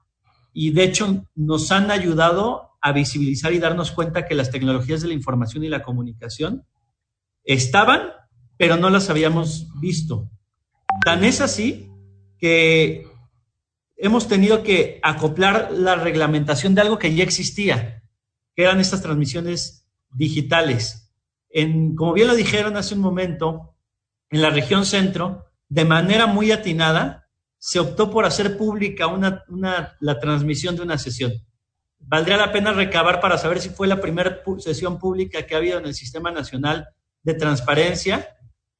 y 0.53 0.71
de 0.71 0.85
hecho 0.85 1.27
nos 1.35 1.71
han 1.71 1.91
ayudado 1.91 2.71
a 2.81 2.93
visibilizar 2.93 3.53
y 3.53 3.59
darnos 3.59 3.91
cuenta 3.91 4.25
que 4.25 4.33
las 4.33 4.49
tecnologías 4.49 5.01
de 5.01 5.09
la 5.09 5.13
información 5.13 5.63
y 5.63 5.69
la 5.69 5.83
comunicación 5.83 6.65
estaban, 7.43 8.13
pero 8.57 8.77
no 8.77 8.89
las 8.89 9.09
habíamos 9.09 9.67
visto. 9.79 10.31
Tan 11.03 11.23
es 11.23 11.41
así 11.41 11.91
que 12.39 13.05
hemos 13.97 14.27
tenido 14.27 14.63
que 14.63 14.99
acoplar 15.03 15.69
la 15.71 15.95
reglamentación 15.95 16.75
de 16.75 16.81
algo 16.81 16.97
que 16.97 17.13
ya 17.13 17.23
existía, 17.23 18.03
que 18.55 18.63
eran 18.63 18.79
estas 18.79 19.01
transmisiones 19.01 19.87
digitales. 20.09 21.11
En, 21.49 21.95
como 21.95 22.13
bien 22.13 22.27
lo 22.27 22.35
dijeron 22.35 22.77
hace 22.77 22.95
un 22.95 23.01
momento, 23.01 23.75
en 24.29 24.41
la 24.41 24.49
región 24.49 24.85
centro, 24.85 25.45
de 25.69 25.85
manera 25.85 26.27
muy 26.27 26.51
atinada, 26.51 27.26
se 27.57 27.79
optó 27.79 28.09
por 28.09 28.25
hacer 28.25 28.57
pública 28.57 29.07
una, 29.07 29.43
la 29.99 30.19
transmisión 30.19 30.75
de 30.75 30.83
una 30.83 30.97
sesión 30.97 31.33
valdría 32.07 32.37
la 32.37 32.51
pena 32.51 32.71
recabar 32.71 33.19
para 33.19 33.37
saber 33.37 33.59
si 33.59 33.69
fue 33.69 33.87
la 33.87 34.01
primera 34.01 34.41
sesión 34.59 34.97
pública 34.97 35.45
que 35.45 35.55
ha 35.55 35.57
habido 35.57 35.77
en 35.77 35.85
el 35.85 35.93
Sistema 35.93 36.31
Nacional 36.31 36.87
de 37.23 37.33
Transparencia 37.33 38.29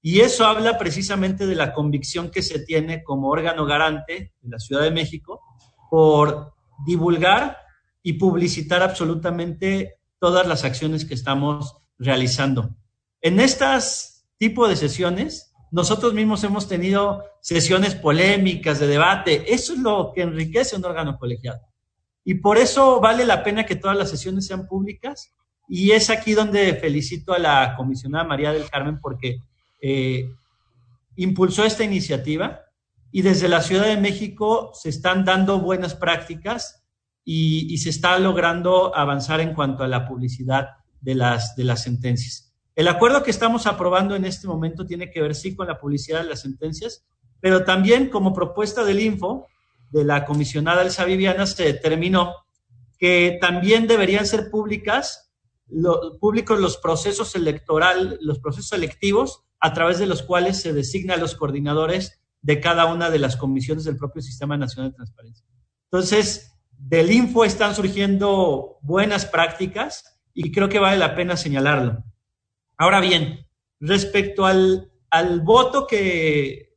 Y 0.01 0.21
eso 0.21 0.45
habla 0.45 0.77
precisamente 0.77 1.45
de 1.45 1.55
la 1.55 1.73
convicción 1.73 2.31
que 2.31 2.41
se 2.41 2.59
tiene 2.59 3.03
como 3.03 3.29
órgano 3.29 3.65
garante 3.65 4.33
de 4.39 4.49
la 4.49 4.59
Ciudad 4.59 4.83
de 4.83 4.91
México 4.91 5.41
por 5.89 6.53
divulgar 6.85 7.57
y 8.03 8.13
publicitar 8.13 8.81
absolutamente 8.83 9.99
todas 10.19 10.47
las 10.47 10.63
acciones 10.63 11.03
que 11.03 11.13
estamos 11.13 11.77
realizando. 11.97 12.75
En 13.21 13.39
estas 13.39 14.25
tipo 14.37 14.67
de 14.67 14.75
sesiones, 14.75 15.53
nosotros 15.71 16.13
mismos 16.13 16.43
hemos 16.43 16.67
tenido 16.67 17.23
sesiones 17.41 17.95
polémicas 17.95 18.79
de 18.79 18.87
debate. 18.87 19.53
Eso 19.53 19.73
es 19.73 19.79
lo 19.79 20.11
que 20.13 20.21
enriquece 20.21 20.75
un 20.75 20.85
órgano 20.85 21.17
colegiado. 21.17 21.59
Y 22.23 22.35
por 22.35 22.57
eso 22.57 22.99
vale 22.99 23.25
la 23.25 23.43
pena 23.43 23.65
que 23.65 23.75
todas 23.75 23.97
las 23.97 24.09
sesiones 24.09 24.45
sean 24.45 24.67
públicas. 24.67 25.33
Y 25.67 25.91
es 25.91 26.09
aquí 26.09 26.33
donde 26.33 26.75
felicito 26.75 27.33
a 27.33 27.39
la 27.39 27.75
comisionada 27.75 28.23
María 28.23 28.53
del 28.53 28.69
Carmen 28.69 28.99
porque 29.01 29.41
eh, 29.81 30.29
impulsó 31.15 31.65
esta 31.65 31.83
iniciativa 31.83 32.61
y 33.11 33.21
desde 33.21 33.47
la 33.47 33.61
Ciudad 33.61 33.85
de 33.85 33.97
México 33.97 34.71
se 34.73 34.89
están 34.89 35.25
dando 35.25 35.59
buenas 35.59 35.95
prácticas 35.95 36.83
y, 37.23 37.73
y, 37.73 37.77
se 37.79 37.89
está 37.89 38.17
logrando 38.19 38.95
avanzar 38.95 39.41
en 39.41 39.53
cuanto 39.53 39.83
a 39.83 39.87
la 39.87 40.07
publicidad 40.07 40.69
de 41.01 41.15
las, 41.15 41.55
de 41.57 41.65
las 41.65 41.83
sentencias. 41.83 42.46
El 42.77 42.87
acuerdo 42.87 43.23
que 43.23 43.31
estamos 43.31 43.65
aprobando 43.65 44.15
en 44.15 44.23
este 44.23 44.47
momento 44.47 44.85
tiene 44.85 45.09
que 45.09 45.19
ver 45.19 45.33
sí 45.33 45.55
con 45.55 45.65
la 45.65 45.79
publicidad 45.79 46.21
de 46.21 46.29
las 46.29 46.41
sentencias, 46.41 47.07
pero 47.39 47.63
también 47.63 48.07
como 48.07 48.35
propuesta 48.35 48.85
del 48.85 48.99
Info, 48.99 49.47
de 49.89 50.03
la 50.03 50.25
comisionada 50.25 50.83
Elsa 50.83 51.03
Viviana, 51.03 51.47
se 51.47 51.63
determinó 51.63 52.35
que 52.99 53.39
también 53.41 53.87
deberían 53.87 54.27
ser 54.27 54.51
públicas, 54.51 55.33
públicos 56.19 56.59
los 56.59 56.77
procesos 56.77 57.33
electoral, 57.33 58.19
los 58.21 58.37
procesos 58.37 58.71
electivos 58.73 59.43
a 59.59 59.73
través 59.73 59.97
de 59.97 60.05
los 60.05 60.21
cuales 60.21 60.61
se 60.61 60.71
designa 60.71 61.15
a 61.15 61.17
los 61.17 61.33
coordinadores 61.33 62.21
de 62.43 62.61
cada 62.61 62.85
una 62.85 63.09
de 63.09 63.17
las 63.17 63.37
comisiones 63.37 63.85
del 63.85 63.97
propio 63.97 64.21
Sistema 64.21 64.55
Nacional 64.55 64.91
de 64.91 64.97
Transparencia. 64.97 65.47
Entonces, 65.85 66.53
del 66.77 67.11
Info 67.11 67.43
están 67.43 67.73
surgiendo 67.73 68.77
buenas 68.81 69.25
prácticas 69.25 70.21
y 70.31 70.51
creo 70.51 70.69
que 70.69 70.77
vale 70.77 70.97
la 70.97 71.15
pena 71.15 71.35
señalarlo. 71.37 72.03
Ahora 72.77 72.99
bien, 72.99 73.45
respecto 73.79 74.45
al, 74.45 74.91
al 75.09 75.41
voto 75.41 75.87
que 75.87 76.75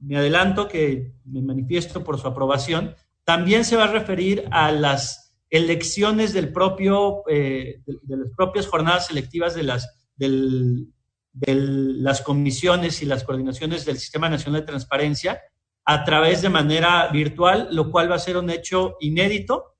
me 0.00 0.16
adelanto, 0.16 0.68
que 0.68 1.12
me 1.24 1.42
manifiesto 1.42 2.04
por 2.04 2.18
su 2.18 2.26
aprobación, 2.26 2.94
también 3.24 3.64
se 3.64 3.76
va 3.76 3.84
a 3.84 3.92
referir 3.92 4.44
a 4.50 4.72
las 4.72 5.36
elecciones 5.50 6.32
del 6.32 6.52
propio, 6.52 7.22
eh, 7.28 7.82
de, 7.84 8.16
las 8.16 8.30
propias 8.36 8.66
jornadas 8.66 9.06
selectivas 9.06 9.54
de 9.54 9.62
las, 9.62 10.08
del, 10.16 10.88
de 11.32 11.54
las 11.54 12.20
comisiones 12.22 13.02
y 13.02 13.06
las 13.06 13.24
coordinaciones 13.24 13.84
del 13.84 13.98
Sistema 13.98 14.28
Nacional 14.28 14.62
de 14.62 14.66
Transparencia 14.66 15.40
a 15.84 16.04
través 16.04 16.42
de 16.42 16.50
manera 16.50 17.08
virtual, 17.08 17.68
lo 17.72 17.90
cual 17.90 18.10
va 18.10 18.16
a 18.16 18.20
ser 18.20 18.36
un 18.36 18.50
hecho 18.50 18.96
inédito 19.00 19.76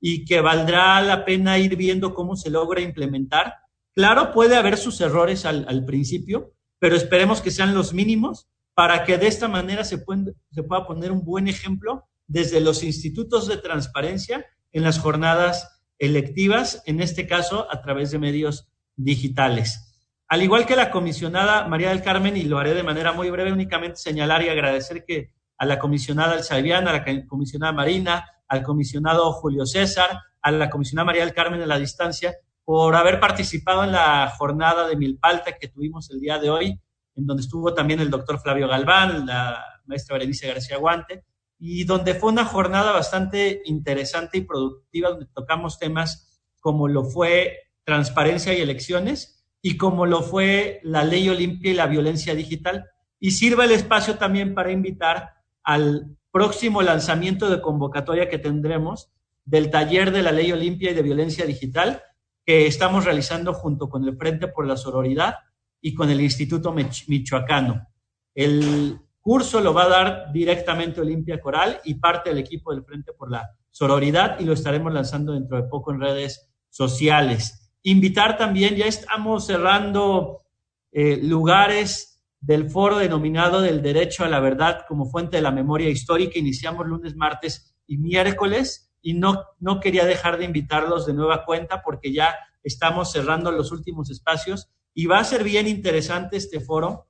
y 0.00 0.24
que 0.24 0.40
valdrá 0.40 1.00
la 1.02 1.24
pena 1.24 1.58
ir 1.58 1.76
viendo 1.76 2.14
cómo 2.14 2.36
se 2.36 2.50
logra 2.50 2.80
implementar. 2.80 3.54
Claro, 3.94 4.32
puede 4.32 4.56
haber 4.56 4.78
sus 4.78 5.00
errores 5.00 5.44
al, 5.44 5.84
principio, 5.84 6.54
pero 6.78 6.96
esperemos 6.96 7.40
que 7.40 7.50
sean 7.50 7.74
los 7.74 7.92
mínimos 7.92 8.48
para 8.74 9.04
que 9.04 9.18
de 9.18 9.26
esta 9.26 9.48
manera 9.48 9.84
se, 9.84 10.02
se 10.50 10.62
pueda 10.62 10.86
poner 10.86 11.12
un 11.12 11.24
buen 11.24 11.46
ejemplo 11.46 12.08
desde 12.26 12.60
los 12.60 12.82
institutos 12.82 13.46
de 13.46 13.58
transparencia 13.58 14.46
en 14.72 14.82
las 14.82 14.98
jornadas 14.98 15.82
electivas, 15.98 16.82
en 16.86 17.00
este 17.00 17.26
caso 17.26 17.66
a 17.70 17.82
través 17.82 18.10
de 18.10 18.18
medios 18.18 18.68
digitales. 18.96 19.92
Al 20.26 20.42
igual 20.42 20.64
que 20.64 20.76
la 20.76 20.90
comisionada 20.90 21.68
María 21.68 21.90
del 21.90 22.02
Carmen, 22.02 22.38
y 22.38 22.44
lo 22.44 22.58
haré 22.58 22.72
de 22.72 22.82
manera 22.82 23.12
muy 23.12 23.28
breve, 23.28 23.52
únicamente 23.52 23.96
señalar 23.96 24.42
y 24.42 24.48
agradecer 24.48 25.04
que 25.04 25.34
a 25.58 25.66
la 25.66 25.78
comisionada 25.78 26.32
Alzaviana, 26.32 26.90
a 26.90 26.94
la 26.94 27.26
comisionada 27.26 27.72
Marina, 27.72 28.24
al 28.48 28.62
comisionado 28.62 29.30
Julio 29.32 29.66
César, 29.66 30.18
a 30.40 30.50
la 30.50 30.70
comisionada 30.70 31.04
María 31.04 31.24
del 31.24 31.34
Carmen 31.34 31.60
en 31.60 31.68
la 31.68 31.78
distancia, 31.78 32.34
por 32.64 32.94
haber 32.94 33.18
participado 33.18 33.84
en 33.84 33.92
la 33.92 34.32
jornada 34.36 34.86
de 34.86 34.96
Milpalta 34.96 35.58
que 35.58 35.68
tuvimos 35.68 36.10
el 36.10 36.20
día 36.20 36.38
de 36.38 36.50
hoy, 36.50 36.80
en 37.14 37.26
donde 37.26 37.42
estuvo 37.42 37.74
también 37.74 38.00
el 38.00 38.10
doctor 38.10 38.40
Flavio 38.40 38.68
Galván, 38.68 39.26
la 39.26 39.62
maestra 39.86 40.14
Berenice 40.14 40.46
García 40.46 40.78
Guante, 40.78 41.24
y 41.58 41.84
donde 41.84 42.14
fue 42.14 42.32
una 42.32 42.44
jornada 42.44 42.92
bastante 42.92 43.62
interesante 43.64 44.38
y 44.38 44.42
productiva, 44.42 45.10
donde 45.10 45.26
tocamos 45.26 45.78
temas 45.78 46.40
como 46.60 46.88
lo 46.88 47.04
fue 47.04 47.58
transparencia 47.84 48.56
y 48.56 48.60
elecciones, 48.60 49.44
y 49.60 49.76
como 49.76 50.06
lo 50.06 50.22
fue 50.22 50.80
la 50.82 51.04
ley 51.04 51.28
Olimpia 51.28 51.70
y 51.70 51.74
la 51.74 51.86
violencia 51.86 52.34
digital. 52.34 52.86
Y 53.20 53.30
sirva 53.32 53.64
el 53.64 53.70
espacio 53.70 54.18
también 54.18 54.54
para 54.54 54.72
invitar 54.72 55.34
al 55.62 56.16
próximo 56.32 56.82
lanzamiento 56.82 57.48
de 57.48 57.60
convocatoria 57.60 58.28
que 58.28 58.38
tendremos 58.38 59.12
del 59.44 59.70
taller 59.70 60.10
de 60.10 60.22
la 60.22 60.32
ley 60.32 60.50
Olimpia 60.50 60.90
y 60.90 60.94
de 60.94 61.02
violencia 61.02 61.44
digital 61.44 62.02
que 62.44 62.66
estamos 62.66 63.04
realizando 63.04 63.54
junto 63.54 63.88
con 63.88 64.04
el 64.04 64.16
Frente 64.16 64.48
por 64.48 64.66
la 64.66 64.76
Sororidad 64.76 65.36
y 65.80 65.94
con 65.94 66.10
el 66.10 66.20
Instituto 66.20 66.74
Michoacano. 67.08 67.88
El 68.34 68.98
curso 69.20 69.60
lo 69.60 69.72
va 69.72 69.84
a 69.84 69.88
dar 69.88 70.32
directamente 70.32 71.00
Olimpia 71.00 71.40
Coral 71.40 71.80
y 71.84 71.94
parte 71.94 72.30
del 72.30 72.38
equipo 72.38 72.72
del 72.72 72.84
Frente 72.84 73.12
por 73.12 73.30
la 73.30 73.50
Sororidad 73.70 74.38
y 74.40 74.44
lo 74.44 74.52
estaremos 74.52 74.92
lanzando 74.92 75.32
dentro 75.32 75.56
de 75.56 75.68
poco 75.68 75.92
en 75.92 76.00
redes 76.00 76.50
sociales. 76.68 77.72
Invitar 77.82 78.36
también, 78.36 78.76
ya 78.76 78.86
estamos 78.86 79.46
cerrando 79.46 80.42
eh, 80.90 81.18
lugares 81.22 82.20
del 82.40 82.68
foro 82.68 82.98
denominado 82.98 83.60
del 83.60 83.82
derecho 83.82 84.24
a 84.24 84.28
la 84.28 84.40
verdad 84.40 84.80
como 84.88 85.06
fuente 85.06 85.36
de 85.36 85.42
la 85.42 85.52
memoria 85.52 85.88
histórica. 85.88 86.38
Iniciamos 86.38 86.86
lunes, 86.86 87.14
martes 87.14 87.74
y 87.86 87.98
miércoles 87.98 88.91
y 89.02 89.14
no, 89.14 89.44
no 89.58 89.80
quería 89.80 90.06
dejar 90.06 90.38
de 90.38 90.44
invitarlos 90.44 91.06
de 91.06 91.14
nueva 91.14 91.44
cuenta 91.44 91.82
porque 91.82 92.12
ya 92.12 92.34
estamos 92.62 93.12
cerrando 93.12 93.50
los 93.50 93.72
últimos 93.72 94.10
espacios 94.10 94.70
y 94.94 95.06
va 95.06 95.18
a 95.18 95.24
ser 95.24 95.44
bien 95.44 95.66
interesante 95.66 96.36
este 96.36 96.60
foro 96.60 97.08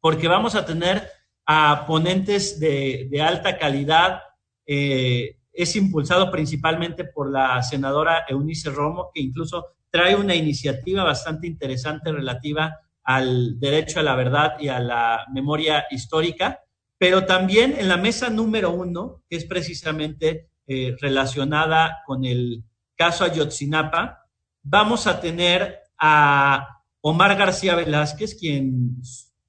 porque 0.00 0.28
vamos 0.28 0.54
a 0.54 0.64
tener 0.64 1.08
a 1.46 1.84
ponentes 1.86 2.60
de, 2.60 3.10
alta 3.22 3.58
calidad. 3.58 4.20
Eh, 4.66 5.38
es 5.52 5.74
impulsado 5.76 6.30
principalmente 6.30 7.04
por 7.04 7.30
la 7.30 7.62
senadora 7.62 8.24
Eunice 8.28 8.70
Romo, 8.70 9.10
que 9.12 9.22
incluso 9.22 9.66
trae 9.90 10.14
una 10.14 10.34
iniciativa 10.34 11.02
bastante 11.02 11.46
interesante 11.46 12.12
relativa 12.12 12.78
al 13.02 13.58
derecho 13.58 14.00
a 14.00 14.02
la 14.02 14.14
verdad 14.14 14.52
y 14.60 14.68
a 14.68 14.78
la 14.78 15.26
memoria 15.32 15.86
histórica, 15.90 16.60
pero 16.98 17.24
también 17.24 17.74
en 17.78 17.88
la 17.88 17.96
mesa 17.96 18.28
número 18.28 18.70
uno, 18.70 19.22
que 19.28 19.36
es 19.36 19.46
precisamente 19.46 20.50
eh, 20.70 20.94
relacionada 21.00 22.02
con 22.04 22.26
el 22.26 22.62
caso 22.94 23.24
Ayotzinapa, 23.24 24.26
vamos 24.62 25.06
a 25.06 25.18
tener 25.18 25.78
a 25.98 26.82
Omar 27.00 27.38
García 27.38 27.74
Velázquez, 27.74 28.34
quien 28.38 29.00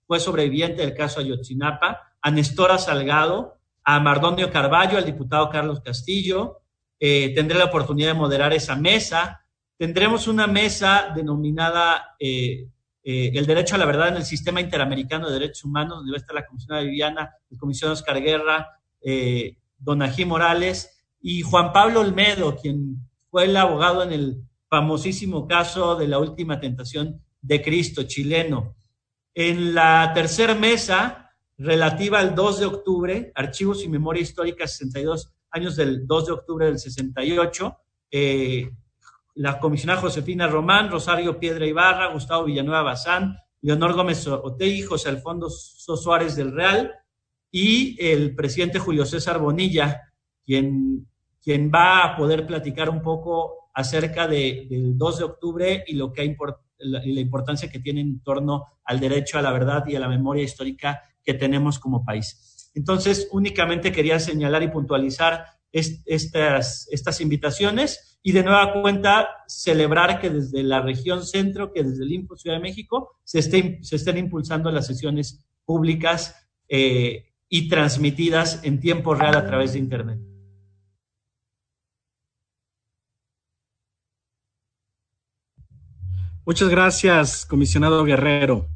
fue 0.07 0.21
sobreviviente 0.21 0.81
del 0.81 0.95
caso 0.95 1.19
Ayotzinapa, 1.19 2.13
a 2.21 2.31
Nestora 2.31 2.77
Salgado, 2.77 3.59
a 3.83 3.99
Mardonio 3.99 4.49
Carballo, 4.49 4.97
al 4.97 5.03
diputado 5.03 5.49
Carlos 5.49 5.81
Castillo. 5.81 6.61
Eh, 6.97 7.33
tendré 7.35 7.59
la 7.59 7.65
oportunidad 7.65 8.13
de 8.13 8.19
moderar 8.19 8.53
esa 8.53 8.77
mesa. 8.77 9.45
Tendremos 9.75 10.25
una 10.29 10.47
mesa 10.47 11.11
denominada 11.13 12.15
eh, 12.17 12.69
el 13.03 13.45
derecho 13.45 13.75
a 13.75 13.77
la 13.77 13.85
verdad 13.85 14.07
en 14.07 14.15
el 14.15 14.25
sistema 14.25 14.61
interamericano 14.61 15.27
de 15.27 15.33
derechos 15.33 15.65
humanos, 15.65 15.97
donde 15.97 16.13
va 16.13 16.15
a 16.15 16.21
estar 16.21 16.35
la 16.35 16.45
comisionada 16.45 16.81
Viviana, 16.81 17.35
el 17.51 17.57
comisionado 17.57 17.95
Oscar 17.95 18.21
Guerra, 18.21 18.69
Don 19.77 20.01
Ají 20.01 20.23
Morales 20.23 20.95
y 21.21 21.41
Juan 21.41 21.73
Pablo 21.73 22.01
Olmedo, 22.01 22.55
quien 22.55 22.97
fue 23.29 23.45
el 23.45 23.57
abogado 23.57 24.03
en 24.03 24.13
el 24.13 24.43
famosísimo 24.69 25.47
caso 25.47 25.95
de 25.95 26.07
la 26.07 26.19
última 26.19 26.59
tentación 26.59 27.21
de 27.41 27.61
Cristo, 27.61 28.03
chileno. 28.03 28.75
En 29.33 29.73
la 29.73 30.11
tercera 30.13 30.55
mesa, 30.55 31.31
relativa 31.57 32.19
al 32.19 32.35
2 32.35 32.59
de 32.59 32.65
octubre, 32.65 33.31
Archivos 33.35 33.83
y 33.83 33.89
Memoria 33.89 34.21
Histórica, 34.21 34.67
62 34.67 35.31
años 35.51 35.75
del 35.75 36.07
2 36.07 36.25
de 36.25 36.31
octubre 36.31 36.65
del 36.65 36.79
68, 36.79 37.77
eh, 38.11 38.71
la 39.35 39.59
comisionada 39.59 40.01
Josefina 40.01 40.47
Román, 40.47 40.89
Rosario 40.89 41.39
Piedra 41.39 41.65
Ibarra, 41.65 42.11
Gustavo 42.13 42.45
Villanueva 42.45 42.83
Bazán, 42.83 43.37
Leonor 43.61 43.93
Gómez 43.93 44.25
Otegui, 44.27 44.83
José 44.83 45.09
Alfonso 45.09 45.49
Suárez 45.49 46.35
del 46.35 46.53
Real 46.53 46.93
y 47.51 47.97
el 48.05 48.35
presidente 48.35 48.79
Julio 48.79 49.05
César 49.05 49.39
Bonilla, 49.39 50.08
quien, 50.49 51.07
quien 51.43 51.69
va 51.69 52.03
a 52.03 52.15
poder 52.17 52.47
platicar 52.47 52.89
un 52.89 53.03
poco 53.03 53.69
acerca 53.71 54.27
de, 54.27 54.65
del 54.67 54.97
2 54.97 55.17
de 55.19 55.23
octubre 55.23 55.83
y 55.85 55.93
lo 55.93 56.11
que 56.11 56.35
la, 56.79 57.01
la 57.05 57.19
importancia 57.19 57.69
que 57.69 57.77
tiene 57.77 58.01
en 58.01 58.23
torno 58.23 58.65
al 58.83 58.99
derecho 58.99 59.37
a 59.37 59.43
la 59.43 59.51
verdad 59.51 59.85
y 59.85 59.95
a 59.95 59.99
la 59.99 60.07
memoria 60.07 60.43
histórica 60.43 61.03
que 61.23 61.35
tenemos 61.35 61.77
como 61.77 62.03
país. 62.03 62.71
Entonces, 62.73 63.29
únicamente 63.31 63.91
quería 63.91 64.19
señalar 64.19 64.63
y 64.63 64.69
puntualizar 64.69 65.45
estas, 65.71 66.87
estas 66.89 67.21
invitaciones 67.21 68.17
y 68.23 68.31
de 68.31 68.41
nueva 68.41 68.73
cuenta 68.81 69.29
celebrar 69.47 70.19
que 70.19 70.31
desde 70.31 70.63
la 70.63 70.81
región 70.81 71.23
centro, 71.23 71.71
que 71.71 71.83
desde 71.83 72.05
el 72.05 72.11
Info 72.11 72.37
Ciudad 72.37 72.55
de 72.57 72.63
México, 72.63 73.19
se, 73.23 73.43
se 73.43 73.95
estén 73.95 74.17
impulsando 74.17 74.71
las 74.71 74.87
sesiones 74.87 75.45
públicas 75.63 76.35
eh, 76.67 77.27
y 77.47 77.69
transmitidas 77.69 78.63
en 78.63 78.79
tiempo 78.79 79.13
real 79.13 79.35
a 79.35 79.45
través 79.45 79.73
de 79.73 79.79
Internet. 79.79 80.28
Muchas 86.49 86.69
gracias, 86.69 87.45
comisionado 87.45 88.03
Guerrero. 88.03 88.67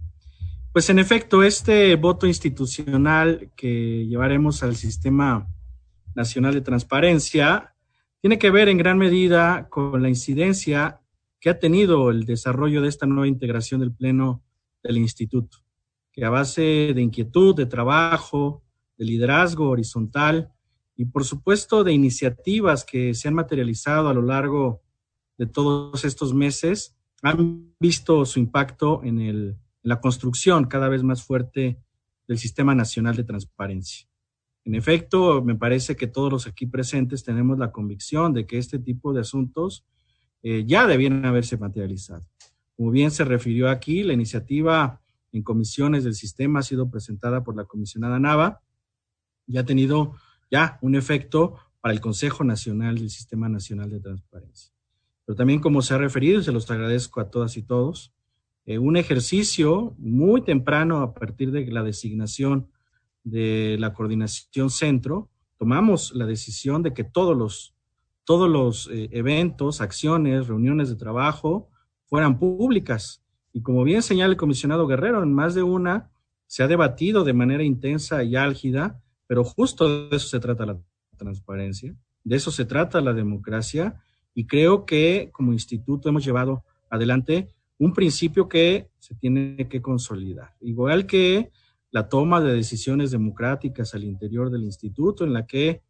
Pues 0.74 0.92
en 0.92 1.00
efecto, 1.00 1.42
este 1.42 1.96
voto 1.96 2.28
institucional 2.28 3.52
que 3.56 4.06
llevaremos 4.06 4.62
al 4.62 4.76
Sistema 4.76 5.48
Nacional 6.14 6.54
de 6.54 6.62
Transparencia 6.62 7.74
tiene 8.22 8.38
que 8.38 8.52
ver 8.52 8.70
en 8.70 8.78
gran 8.78 9.00
medida 9.00 9.70
con 9.70 10.04
la 10.04 10.10
incidencia 10.10 11.02
que 11.40 11.50
ha 11.50 11.58
tenido 11.58 12.12
el 12.12 12.26
desarrollo 12.26 12.80
de 12.80 12.90
esta 12.90 13.08
nueva 13.08 13.28
integración 13.28 13.80
del 13.80 13.92
Pleno 13.92 14.44
del 14.84 15.00
Instituto, 15.00 15.58
que 16.12 16.26
a 16.26 16.30
base 16.30 16.92
de 16.94 17.02
inquietud, 17.02 17.56
de 17.56 17.66
trabajo, 17.66 18.62
de 19.00 19.06
liderazgo 19.06 19.70
horizontal 19.70 20.54
y 20.96 21.06
por 21.06 21.26
supuesto 21.26 21.84
de 21.84 21.92
iniciativas 21.92 22.86
que 22.86 23.16
se 23.16 23.30
han 23.30 23.34
materializado 23.34 24.10
a 24.10 24.14
lo 24.14 24.22
largo 24.22 24.84
de 25.40 25.48
todos 25.48 26.06
estos 26.06 26.36
meses, 26.36 26.96
han 27.24 27.74
visto 27.80 28.26
su 28.26 28.40
impacto 28.40 29.02
en, 29.04 29.58
la 29.82 30.00
construcción 30.00 30.66
cada 30.66 30.88
vez 30.88 31.04
más 31.04 31.24
fuerte 31.24 31.78
del 32.26 32.38
Sistema 32.38 32.74
Nacional 32.74 33.18
de 33.18 33.26
Transparencia. 33.26 34.08
En 34.64 34.76
efecto, 34.76 35.44
me 35.44 35.56
parece 35.56 35.98
que 35.98 36.08
todos 36.08 36.32
los 36.32 36.48
aquí 36.48 36.68
presentes 36.68 37.24
tenemos 37.26 37.60
la 37.60 37.74
convicción 37.74 38.34
de 38.34 38.46
que 38.46 38.58
este 38.58 38.80
tipo 38.80 39.12
de 39.12 39.22
asuntos 39.22 39.86
eh, 40.42 40.64
ya 40.66 40.88
debían 40.88 41.26
haberse 41.26 41.58
materializado. 41.58 42.26
Como 42.78 42.92
bien 42.92 43.12
se 43.12 43.26
refirió 43.26 43.70
aquí, 43.70 44.04
la 44.04 44.14
iniciativa 44.14 45.02
en 45.34 45.44
comisiones 45.44 46.06
del 46.06 46.16
sistema 46.16 46.60
ha 46.60 46.64
sido 46.64 46.90
presentada 46.90 47.44
por 47.44 47.58
la 47.58 47.66
comisionada 47.66 48.20
Nava 48.20 48.62
y 49.48 49.58
ha 49.58 49.66
tenido 49.66 50.16
ya 50.50 50.80
un 50.82 50.96
efecto 50.96 51.58
para 51.82 51.94
el 51.94 52.00
Consejo 52.00 52.46
Nacional 52.46 52.96
del 52.96 53.10
Sistema 53.10 53.50
Nacional 53.50 53.90
de 53.90 54.00
Transparencia 54.00 54.73
pero 55.26 55.36
también 55.36 55.60
como 55.60 55.82
se 55.82 55.94
ha 55.94 55.98
referido, 55.98 56.40
y 56.40 56.44
se 56.44 56.52
los 56.52 56.70
agradezco 56.70 57.20
a 57.20 57.30
todas 57.30 57.58
y 57.58 57.64
todos, 57.64 58.14
eh, 58.66 58.78
un 58.78 58.98
ejercicio 58.98 59.96
muy 59.98 60.42
temprano 60.42 61.02
a 61.02 61.14
partir 61.14 61.52
de 61.52 61.66
la 61.68 61.84
designación 61.84 62.70
de 63.24 63.78
la 63.80 63.94
coordinación 63.94 64.70
centro, 64.70 65.30
tomamos 65.58 66.14
la 66.14 66.26
decisión 66.26 66.84
de 66.84 66.94
que 66.94 67.04
todos 67.04 67.38
los, 67.38 67.76
todos 68.24 68.50
los 68.50 68.90
eh, 68.92 69.10
eventos, 69.12 69.82
acciones, 69.82 70.48
reuniones 70.48 70.90
de 70.90 70.96
trabajo 70.96 71.70
fueran 72.06 72.40
públicas. 72.40 73.24
Y 73.54 73.62
como 73.62 73.84
bien 73.84 74.02
señala 74.02 74.32
el 74.32 74.38
comisionado 74.38 74.88
Guerrero, 74.88 75.24
en 75.24 75.34
más 75.34 75.56
de 75.56 75.64
una 75.64 76.12
se 76.48 76.64
ha 76.64 76.68
debatido 76.68 77.24
de 77.24 77.34
manera 77.34 77.64
intensa 77.64 78.24
y 78.24 78.36
álgida, 78.36 79.02
pero 79.28 79.44
justo 79.44 80.10
de 80.10 80.16
eso 80.16 80.28
se 80.28 80.40
trata 80.40 80.66
la 80.66 80.78
transparencia, 81.18 81.96
de 82.24 82.36
eso 82.36 82.52
se 82.52 82.66
trata 82.66 83.02
la 83.02 83.14
democracia 83.14 84.02
y 84.34 84.46
creo 84.46 84.86
que 84.86 85.30
como 85.32 85.54
instituto 85.54 86.10
hemos 86.10 86.26
llevado 86.26 86.64
adelante 86.90 87.50
un 87.78 87.94
principio 87.94 88.48
que 88.48 88.90
se 89.00 89.16
tiene 89.16 89.68
que 89.68 89.82
consolidar. 89.82 90.56
Igual 90.62 91.06
que 91.06 91.52
la 91.92 92.10
toma 92.10 92.42
de 92.42 92.54
decisiones 92.54 93.12
democráticas 93.12 93.94
al 93.94 94.04
interior 94.04 94.50
del 94.50 94.64
instituto, 94.64 95.24
en 95.24 95.34
la 95.34 95.46
que 95.46 95.82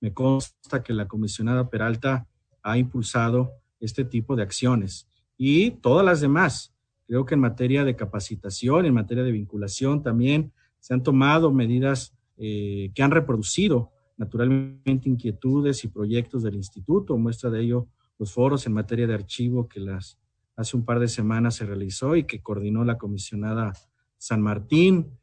me 0.00 0.12
consta 0.12 0.82
que 0.82 0.92
la 0.92 1.06
comisionada 1.06 1.70
Peralta 1.70 2.26
ha 2.62 2.78
impulsado 2.78 3.52
este 3.80 4.04
tipo 4.04 4.36
de 4.36 4.42
acciones 4.42 5.06
y 5.36 5.70
todas 5.72 6.04
las 6.04 6.20
demás. 6.20 6.74
Creo 7.06 7.24
que 7.24 7.34
en 7.34 7.40
materia 7.40 7.84
de 7.84 7.96
capacitación, 7.96 8.86
en 8.86 8.94
materia 8.94 9.22
de 9.22 9.32
vinculación 9.32 10.02
también 10.02 10.52
se 10.80 10.94
han 10.94 11.02
tomado 11.02 11.52
medidas 11.52 12.14
eh, 12.36 12.90
que 12.94 13.02
han 13.02 13.10
reproducido 13.10 13.92
naturalmente 14.16 15.08
inquietudes 15.08 15.84
y 15.84 15.88
proyectos 15.88 16.42
del 16.42 16.54
instituto. 16.54 17.16
Muestra 17.16 17.50
de 17.50 17.62
ello 17.62 17.88
los 18.18 18.32
foros 18.32 18.66
en 18.66 18.72
materia 18.72 19.06
de 19.06 19.14
archivo 19.14 19.68
que 19.68 19.80
las 19.80 20.18
hace 20.56 20.76
un 20.76 20.84
par 20.84 21.00
de 21.00 21.08
semanas 21.08 21.56
se 21.56 21.66
realizó 21.66 22.14
y 22.14 22.24
que 22.24 22.40
coordinó 22.40 22.84
la 22.84 22.96
comisionada 22.96 23.72
San 24.16 24.40
Martín 24.40 25.18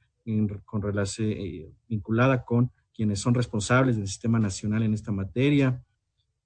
con 0.65 0.83
eh, 1.19 1.71
vinculada 1.87 2.45
con 2.45 2.71
quienes 2.93 3.19
son 3.19 3.33
responsables 3.33 3.97
del 3.97 4.07
sistema 4.07 4.39
nacional 4.39 4.83
en 4.83 4.93
esta 4.93 5.11
materia. 5.11 5.83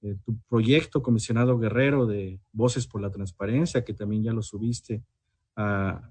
Eh, 0.01 0.15
tu 0.23 0.37
proyecto, 0.47 1.01
comisionado 1.01 1.57
Guerrero, 1.57 2.05
de 2.05 2.39
Voces 2.53 2.87
por 2.87 3.01
la 3.01 3.11
Transparencia, 3.11 3.83
que 3.83 3.93
también 3.93 4.23
ya 4.23 4.33
lo 4.33 4.41
subiste 4.41 5.03
al 5.55 6.01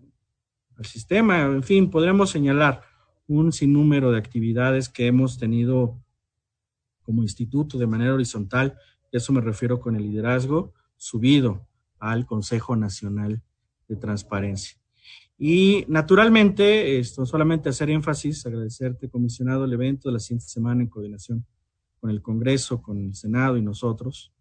sistema. 0.83 1.42
En 1.42 1.62
fin, 1.62 1.90
podremos 1.90 2.31
señalar 2.31 2.83
un 3.27 3.53
sinnúmero 3.53 4.11
de 4.11 4.18
actividades 4.18 4.88
que 4.88 5.07
hemos 5.07 5.38
tenido 5.38 6.04
como 7.05 7.23
instituto 7.23 7.79
de 7.79 7.87
manera 7.87 8.14
horizontal, 8.14 8.77
eso 9.12 9.33
me 9.33 9.40
refiero 9.40 9.79
con 9.79 9.95
el 9.95 10.03
liderazgo 10.03 10.73
subido 10.97 11.69
al 11.99 12.27
Consejo 12.27 12.75
Nacional 12.75 13.43
de 13.87 13.97
Transparencia. 13.97 14.79
Y 15.38 15.85
naturalmente, 15.88 16.99
esto 16.99 17.27
solamente 17.27 17.69
hacer 17.69 17.90
énfasis, 17.90 18.47
agradecerte, 18.47 19.09
comisionado, 19.09 19.64
el 19.64 19.73
evento 19.73 20.09
de 20.09 20.14
la 20.14 20.21
siguiente 20.21 20.47
semana 20.47 20.83
en 20.83 20.88
coordinación 20.88 21.45
con 22.01 22.11
el 22.11 22.23
Congreso, 22.23 22.83
con 22.83 22.99
el 22.99 23.14
Senado 23.14 23.57
y 23.57 23.62
nosotros. 23.62 24.33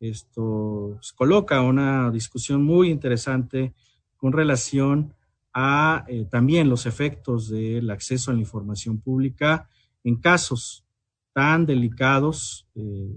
Esto 0.00 0.98
coloca 1.14 1.62
una 1.62 2.10
discusión 2.10 2.62
muy 2.62 2.90
interesante 2.90 3.72
con 4.16 4.32
relación 4.32 5.14
a 5.54 6.04
eh, 6.08 6.26
también 6.30 6.68
los 6.68 6.86
efectos 6.86 7.48
del 7.48 7.90
acceso 7.90 8.30
a 8.30 8.34
la 8.34 8.40
información 8.40 8.98
pública 8.98 9.68
en 10.04 10.16
casos 10.16 10.84
tan 11.32 11.66
delicados 11.66 12.68
eh, 12.74 13.16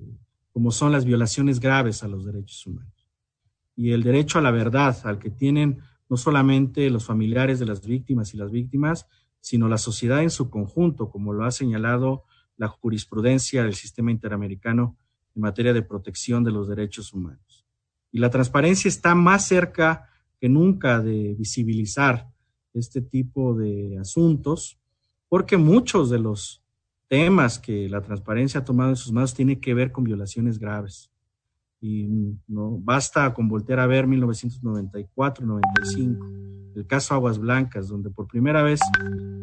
como 0.51 0.71
son 0.71 0.91
las 0.91 1.05
violaciones 1.05 1.59
graves 1.59 2.03
a 2.03 2.07
los 2.07 2.25
derechos 2.25 2.65
humanos. 2.65 2.93
Y 3.75 3.91
el 3.91 4.03
derecho 4.03 4.39
a 4.39 4.41
la 4.41 4.51
verdad, 4.51 4.97
al 5.03 5.19
que 5.19 5.29
tienen 5.29 5.79
no 6.09 6.17
solamente 6.17 6.89
los 6.89 7.05
familiares 7.05 7.59
de 7.59 7.65
las 7.65 7.85
víctimas 7.85 8.33
y 8.33 8.37
las 8.37 8.51
víctimas, 8.51 9.07
sino 9.41 9.67
la 9.67 9.77
sociedad 9.77 10.23
en 10.23 10.29
su 10.29 10.49
conjunto, 10.49 11.09
como 11.09 11.33
lo 11.33 11.45
ha 11.45 11.51
señalado 11.51 12.23
la 12.57 12.67
jurisprudencia 12.67 13.63
del 13.63 13.75
sistema 13.75 14.11
interamericano 14.11 14.97
en 15.35 15.41
materia 15.41 15.73
de 15.73 15.81
protección 15.81 16.43
de 16.43 16.51
los 16.51 16.67
derechos 16.67 17.13
humanos. 17.13 17.65
Y 18.11 18.19
la 18.19 18.29
transparencia 18.29 18.87
está 18.87 19.13
más 19.13 19.45
cerca 19.45 20.09
que 20.39 20.47
nunca 20.47 21.01
de 21.01 21.35
visibilizar 21.37 22.29
este 22.73 23.01
tipo 23.01 23.53
de 23.53 23.97
asuntos, 23.99 24.79
porque 25.27 25.57
muchos 25.57 26.09
de 26.09 26.19
los 26.19 26.64
temas 27.07 27.59
que 27.59 27.87
la 27.89 28.01
transparencia 28.01 28.61
ha 28.61 28.65
tomado 28.65 28.89
en 28.89 28.95
sus 28.95 29.11
manos 29.11 29.33
tiene 29.33 29.59
que 29.59 29.73
ver 29.73 29.91
con 29.91 30.03
violaciones 30.03 30.59
graves. 30.59 31.11
Y 31.81 32.07
no 32.47 32.77
basta 32.79 33.33
con 33.33 33.47
voltear 33.47 33.79
a 33.79 33.87
ver 33.87 34.07
1994-95, 34.07 36.73
el 36.75 36.87
caso 36.87 37.13
Aguas 37.13 37.37
Blancas, 37.37 37.87
donde 37.87 38.09
por 38.09 38.27
primera 38.27 38.63
vez 38.63 38.81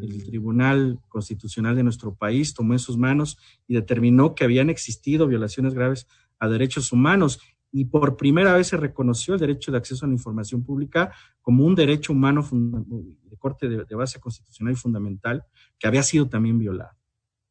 el 0.02 0.24
Tribunal 0.24 0.98
Constitucional 1.08 1.76
de 1.76 1.84
nuestro 1.84 2.14
país 2.14 2.52
tomó 2.52 2.72
en 2.72 2.78
sus 2.78 2.98
manos 2.98 3.38
y 3.68 3.74
determinó 3.74 4.34
que 4.34 4.44
habían 4.44 4.70
existido 4.70 5.28
violaciones 5.28 5.74
graves 5.74 6.06
a 6.38 6.48
derechos 6.48 6.90
humanos 6.90 7.38
y 7.70 7.84
por 7.86 8.16
primera 8.16 8.54
vez 8.54 8.68
se 8.68 8.76
reconoció 8.76 9.34
el 9.34 9.40
derecho 9.40 9.72
de 9.72 9.78
acceso 9.78 10.04
a 10.04 10.08
la 10.08 10.14
información 10.14 10.64
pública 10.64 11.12
como 11.40 11.64
un 11.64 11.74
derecho 11.74 12.12
humano 12.12 12.46
de 12.50 13.36
corte 13.38 13.66
de 13.68 13.94
base 13.94 14.20
constitucional 14.20 14.74
y 14.74 14.76
fundamental 14.76 15.44
que 15.78 15.86
había 15.86 16.02
sido 16.02 16.28
también 16.28 16.58
violado. 16.58 17.01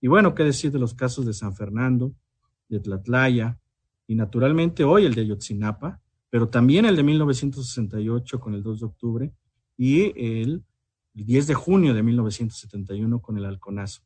Y 0.01 0.07
bueno, 0.07 0.33
qué 0.33 0.43
decir 0.43 0.71
de 0.71 0.79
los 0.79 0.95
casos 0.95 1.25
de 1.25 1.33
San 1.33 1.55
Fernando, 1.55 2.13
de 2.67 2.79
Tlatlaya 2.79 3.59
y 4.07 4.15
naturalmente 4.15 4.83
hoy 4.83 5.05
el 5.05 5.13
de 5.13 5.21
Ayotzinapa, 5.21 6.01
pero 6.29 6.49
también 6.49 6.85
el 6.85 6.95
de 6.95 7.03
1968 7.03 8.39
con 8.39 8.55
el 8.55 8.63
2 8.63 8.79
de 8.79 8.85
octubre 8.85 9.33
y 9.77 10.11
el 10.15 10.63
10 11.13 11.47
de 11.47 11.53
junio 11.53 11.93
de 11.93 12.01
1971 12.01 13.21
con 13.21 13.37
el 13.37 13.45
halconazo. 13.45 14.01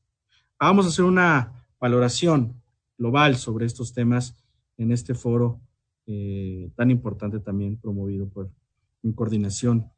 Vamos 0.59 0.85
a 0.85 0.89
hacer 0.89 1.05
una 1.05 1.65
valoración 1.79 2.61
global 2.97 3.37
sobre 3.37 3.65
estos 3.65 3.93
temas 3.93 4.35
en 4.77 4.91
este 4.91 5.13
foro 5.13 5.61
eh, 6.07 6.69
tan 6.75 6.91
importante 6.91 7.39
también 7.39 7.77
promovido 7.77 8.27
por 8.27 8.51
en 9.01 9.13
coordinación 9.13 9.89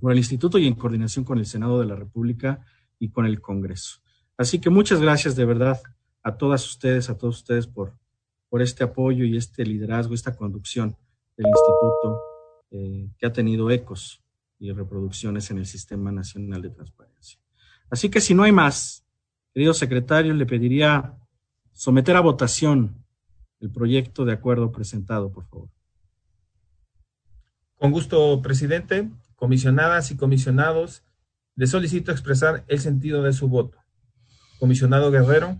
por 0.00 0.12
el 0.12 0.18
Instituto 0.18 0.58
y 0.58 0.66
en 0.66 0.74
coordinación 0.74 1.24
con 1.24 1.38
el 1.38 1.46
Senado 1.46 1.80
de 1.80 1.86
la 1.86 1.96
República 1.96 2.64
y 2.98 3.08
con 3.08 3.26
el 3.26 3.40
Congreso. 3.40 4.00
Así 4.38 4.60
que 4.60 4.70
muchas 4.70 5.00
gracias 5.00 5.34
de 5.36 5.44
verdad 5.44 5.80
a 6.22 6.36
todas 6.36 6.66
ustedes, 6.66 7.08
a 7.08 7.16
todos 7.16 7.38
ustedes 7.38 7.66
por, 7.66 7.94
este 8.58 8.84
apoyo 8.84 9.24
y 9.24 9.36
este 9.36 9.66
liderazgo, 9.66 10.14
esta 10.14 10.34
conducción 10.34 10.96
del 11.36 11.46
instituto 11.46 12.22
eh, 12.70 13.10
que 13.18 13.26
ha 13.26 13.32
tenido 13.32 13.70
ecos 13.70 14.22
y 14.58 14.72
reproducciones 14.72 15.50
en 15.50 15.58
el 15.58 15.66
Sistema 15.66 16.10
Nacional 16.10 16.62
de 16.62 16.70
Transparencia. 16.70 17.38
Así 17.90 18.08
que 18.08 18.22
si 18.22 18.32
no 18.32 18.44
hay 18.44 18.52
más, 18.52 19.04
querido 19.52 19.74
secretario, 19.74 20.32
le 20.32 20.46
pediría 20.46 21.18
someter 21.74 22.16
a 22.16 22.20
votación 22.20 23.04
el 23.60 23.70
proyecto 23.70 24.24
de 24.24 24.32
acuerdo 24.32 24.72
presentado, 24.72 25.30
por 25.30 25.44
favor. 25.44 25.68
Con 27.76 27.92
gusto, 27.92 28.40
presidente. 28.42 29.10
Comisionadas 29.34 30.10
y 30.10 30.16
comisionados, 30.16 31.02
le 31.56 31.66
solicito 31.66 32.10
expresar 32.10 32.64
el 32.68 32.80
sentido 32.80 33.22
de 33.22 33.34
su 33.34 33.48
voto. 33.48 33.76
Comisionado 34.58 35.10
Guerrero. 35.10 35.58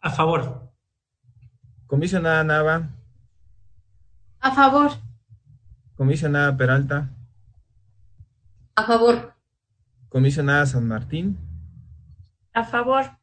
A 0.00 0.10
favor. 0.10 0.70
Comisionada 1.86 2.44
Nava. 2.44 2.90
A 4.40 4.50
favor. 4.52 4.90
Comisionada 5.96 6.56
Peralta. 6.56 7.10
A 8.74 8.82
favor. 8.84 9.34
Comisionada 10.08 10.66
San 10.66 10.86
Martín. 10.86 11.38
A 12.52 12.64
favor. 12.64 13.18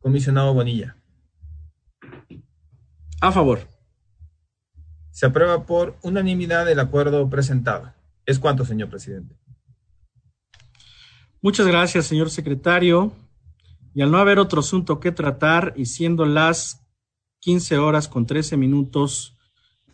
Comisionado 0.00 0.54
Bonilla. 0.54 0.96
A 3.20 3.32
favor. 3.32 3.66
Se 5.10 5.26
aprueba 5.26 5.64
por 5.64 5.96
unanimidad 6.02 6.70
el 6.70 6.80
acuerdo 6.80 7.28
presentado. 7.28 7.92
¿Es 8.26 8.38
cuánto, 8.38 8.64
señor 8.64 8.88
presidente? 8.88 9.36
Muchas 11.40 11.66
gracias, 11.66 12.06
señor 12.06 12.30
secretario. 12.30 13.12
Y 13.94 14.02
al 14.02 14.10
no 14.10 14.18
haber 14.18 14.38
otro 14.38 14.60
asunto 14.60 14.98
que 14.98 15.12
tratar 15.12 15.72
y 15.76 15.86
siendo 15.86 16.26
las 16.26 16.84
15 17.40 17.78
horas 17.78 18.08
con 18.08 18.26
13 18.26 18.56
minutos 18.56 19.36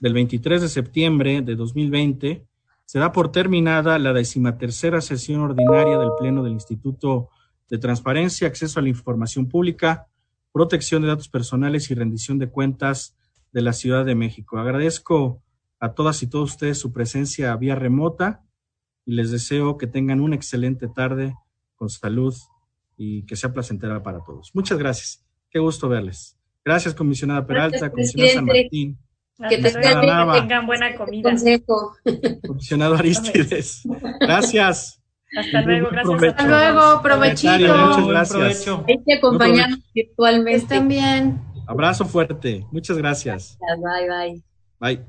del 0.01 0.15
23 0.15 0.63
de 0.63 0.69
septiembre 0.69 1.43
de 1.43 1.55
2020, 1.55 2.47
se 2.87 2.99
da 2.99 3.13
por 3.13 3.31
terminada 3.31 3.99
la 3.99 4.13
decimatercera 4.13 5.01
sesión 5.01 5.43
ordinaria 5.43 5.99
del 5.99 6.11
Pleno 6.19 6.43
del 6.43 6.55
Instituto 6.55 7.29
de 7.69 7.79
Transparencia, 7.79 8.49
Acceso 8.49 8.81
a 8.81 8.83
la 8.83 8.89
Información 8.89 9.47
Pública, 9.49 10.09
Protección 10.51 11.03
de 11.03 11.09
Datos 11.09 11.29
Personales 11.29 11.91
y 11.91 11.95
Rendición 11.95 12.39
de 12.39 12.49
Cuentas 12.49 13.17
de 13.53 13.61
la 13.61 13.73
Ciudad 13.75 14.05
de 14.05 14.15
México. 14.15 14.59
Agradezco 14.59 15.43
a 15.79 15.93
todas 15.93 16.23
y 16.23 16.27
todos 16.27 16.53
ustedes 16.53 16.79
su 16.79 16.93
presencia 16.93 17.55
vía 17.57 17.75
remota 17.75 18.45
y 19.05 19.13
les 19.13 19.31
deseo 19.31 19.77
que 19.77 19.87
tengan 19.87 20.21
una 20.21 20.37
excelente 20.37 20.89
tarde 20.89 21.35
con 21.77 21.91
salud 21.91 22.35
y 23.03 23.25
que 23.25 23.35
sea 23.35 23.51
placentera 23.51 24.03
para 24.03 24.23
todos. 24.23 24.51
Muchas 24.55 24.77
gracias. 24.77 25.25
Qué 25.51 25.59
gusto 25.59 25.89
verles. 25.89 26.37
Gracias, 26.63 26.95
comisionada 26.95 27.47
Peralta, 27.47 27.91
comisionada 27.91 28.35
San 28.35 28.45
Martín. 28.45 28.99
Que, 29.49 29.57
te 29.57 29.71
tengan 29.71 30.67
buena 30.67 30.95
comida. 30.95 31.31
Consejo. 31.31 31.97
Comisionado 32.47 32.97
Aristides. 32.97 33.85
Gracias. 34.21 35.03
Hasta 35.35 35.63
luego, 35.63 35.89
gracias. 35.91 36.23
Hasta 36.25 36.47
luego, 36.47 37.03
provechito. 37.03 37.75
Muchas 37.75 38.07
gracias. 38.07 38.69
Hay 38.87 39.03
que 39.07 39.15
acompañarnos 39.15 39.81
virtualmente. 39.95 40.59
Estén 40.59 40.89
bien. 40.89 41.41
Abrazo 41.67 42.05
fuerte. 42.05 42.67
Muchas 42.71 42.99
gracias. 42.99 43.57
Bye, 43.83 44.09
bye. 44.09 44.43
Bye. 44.79 45.07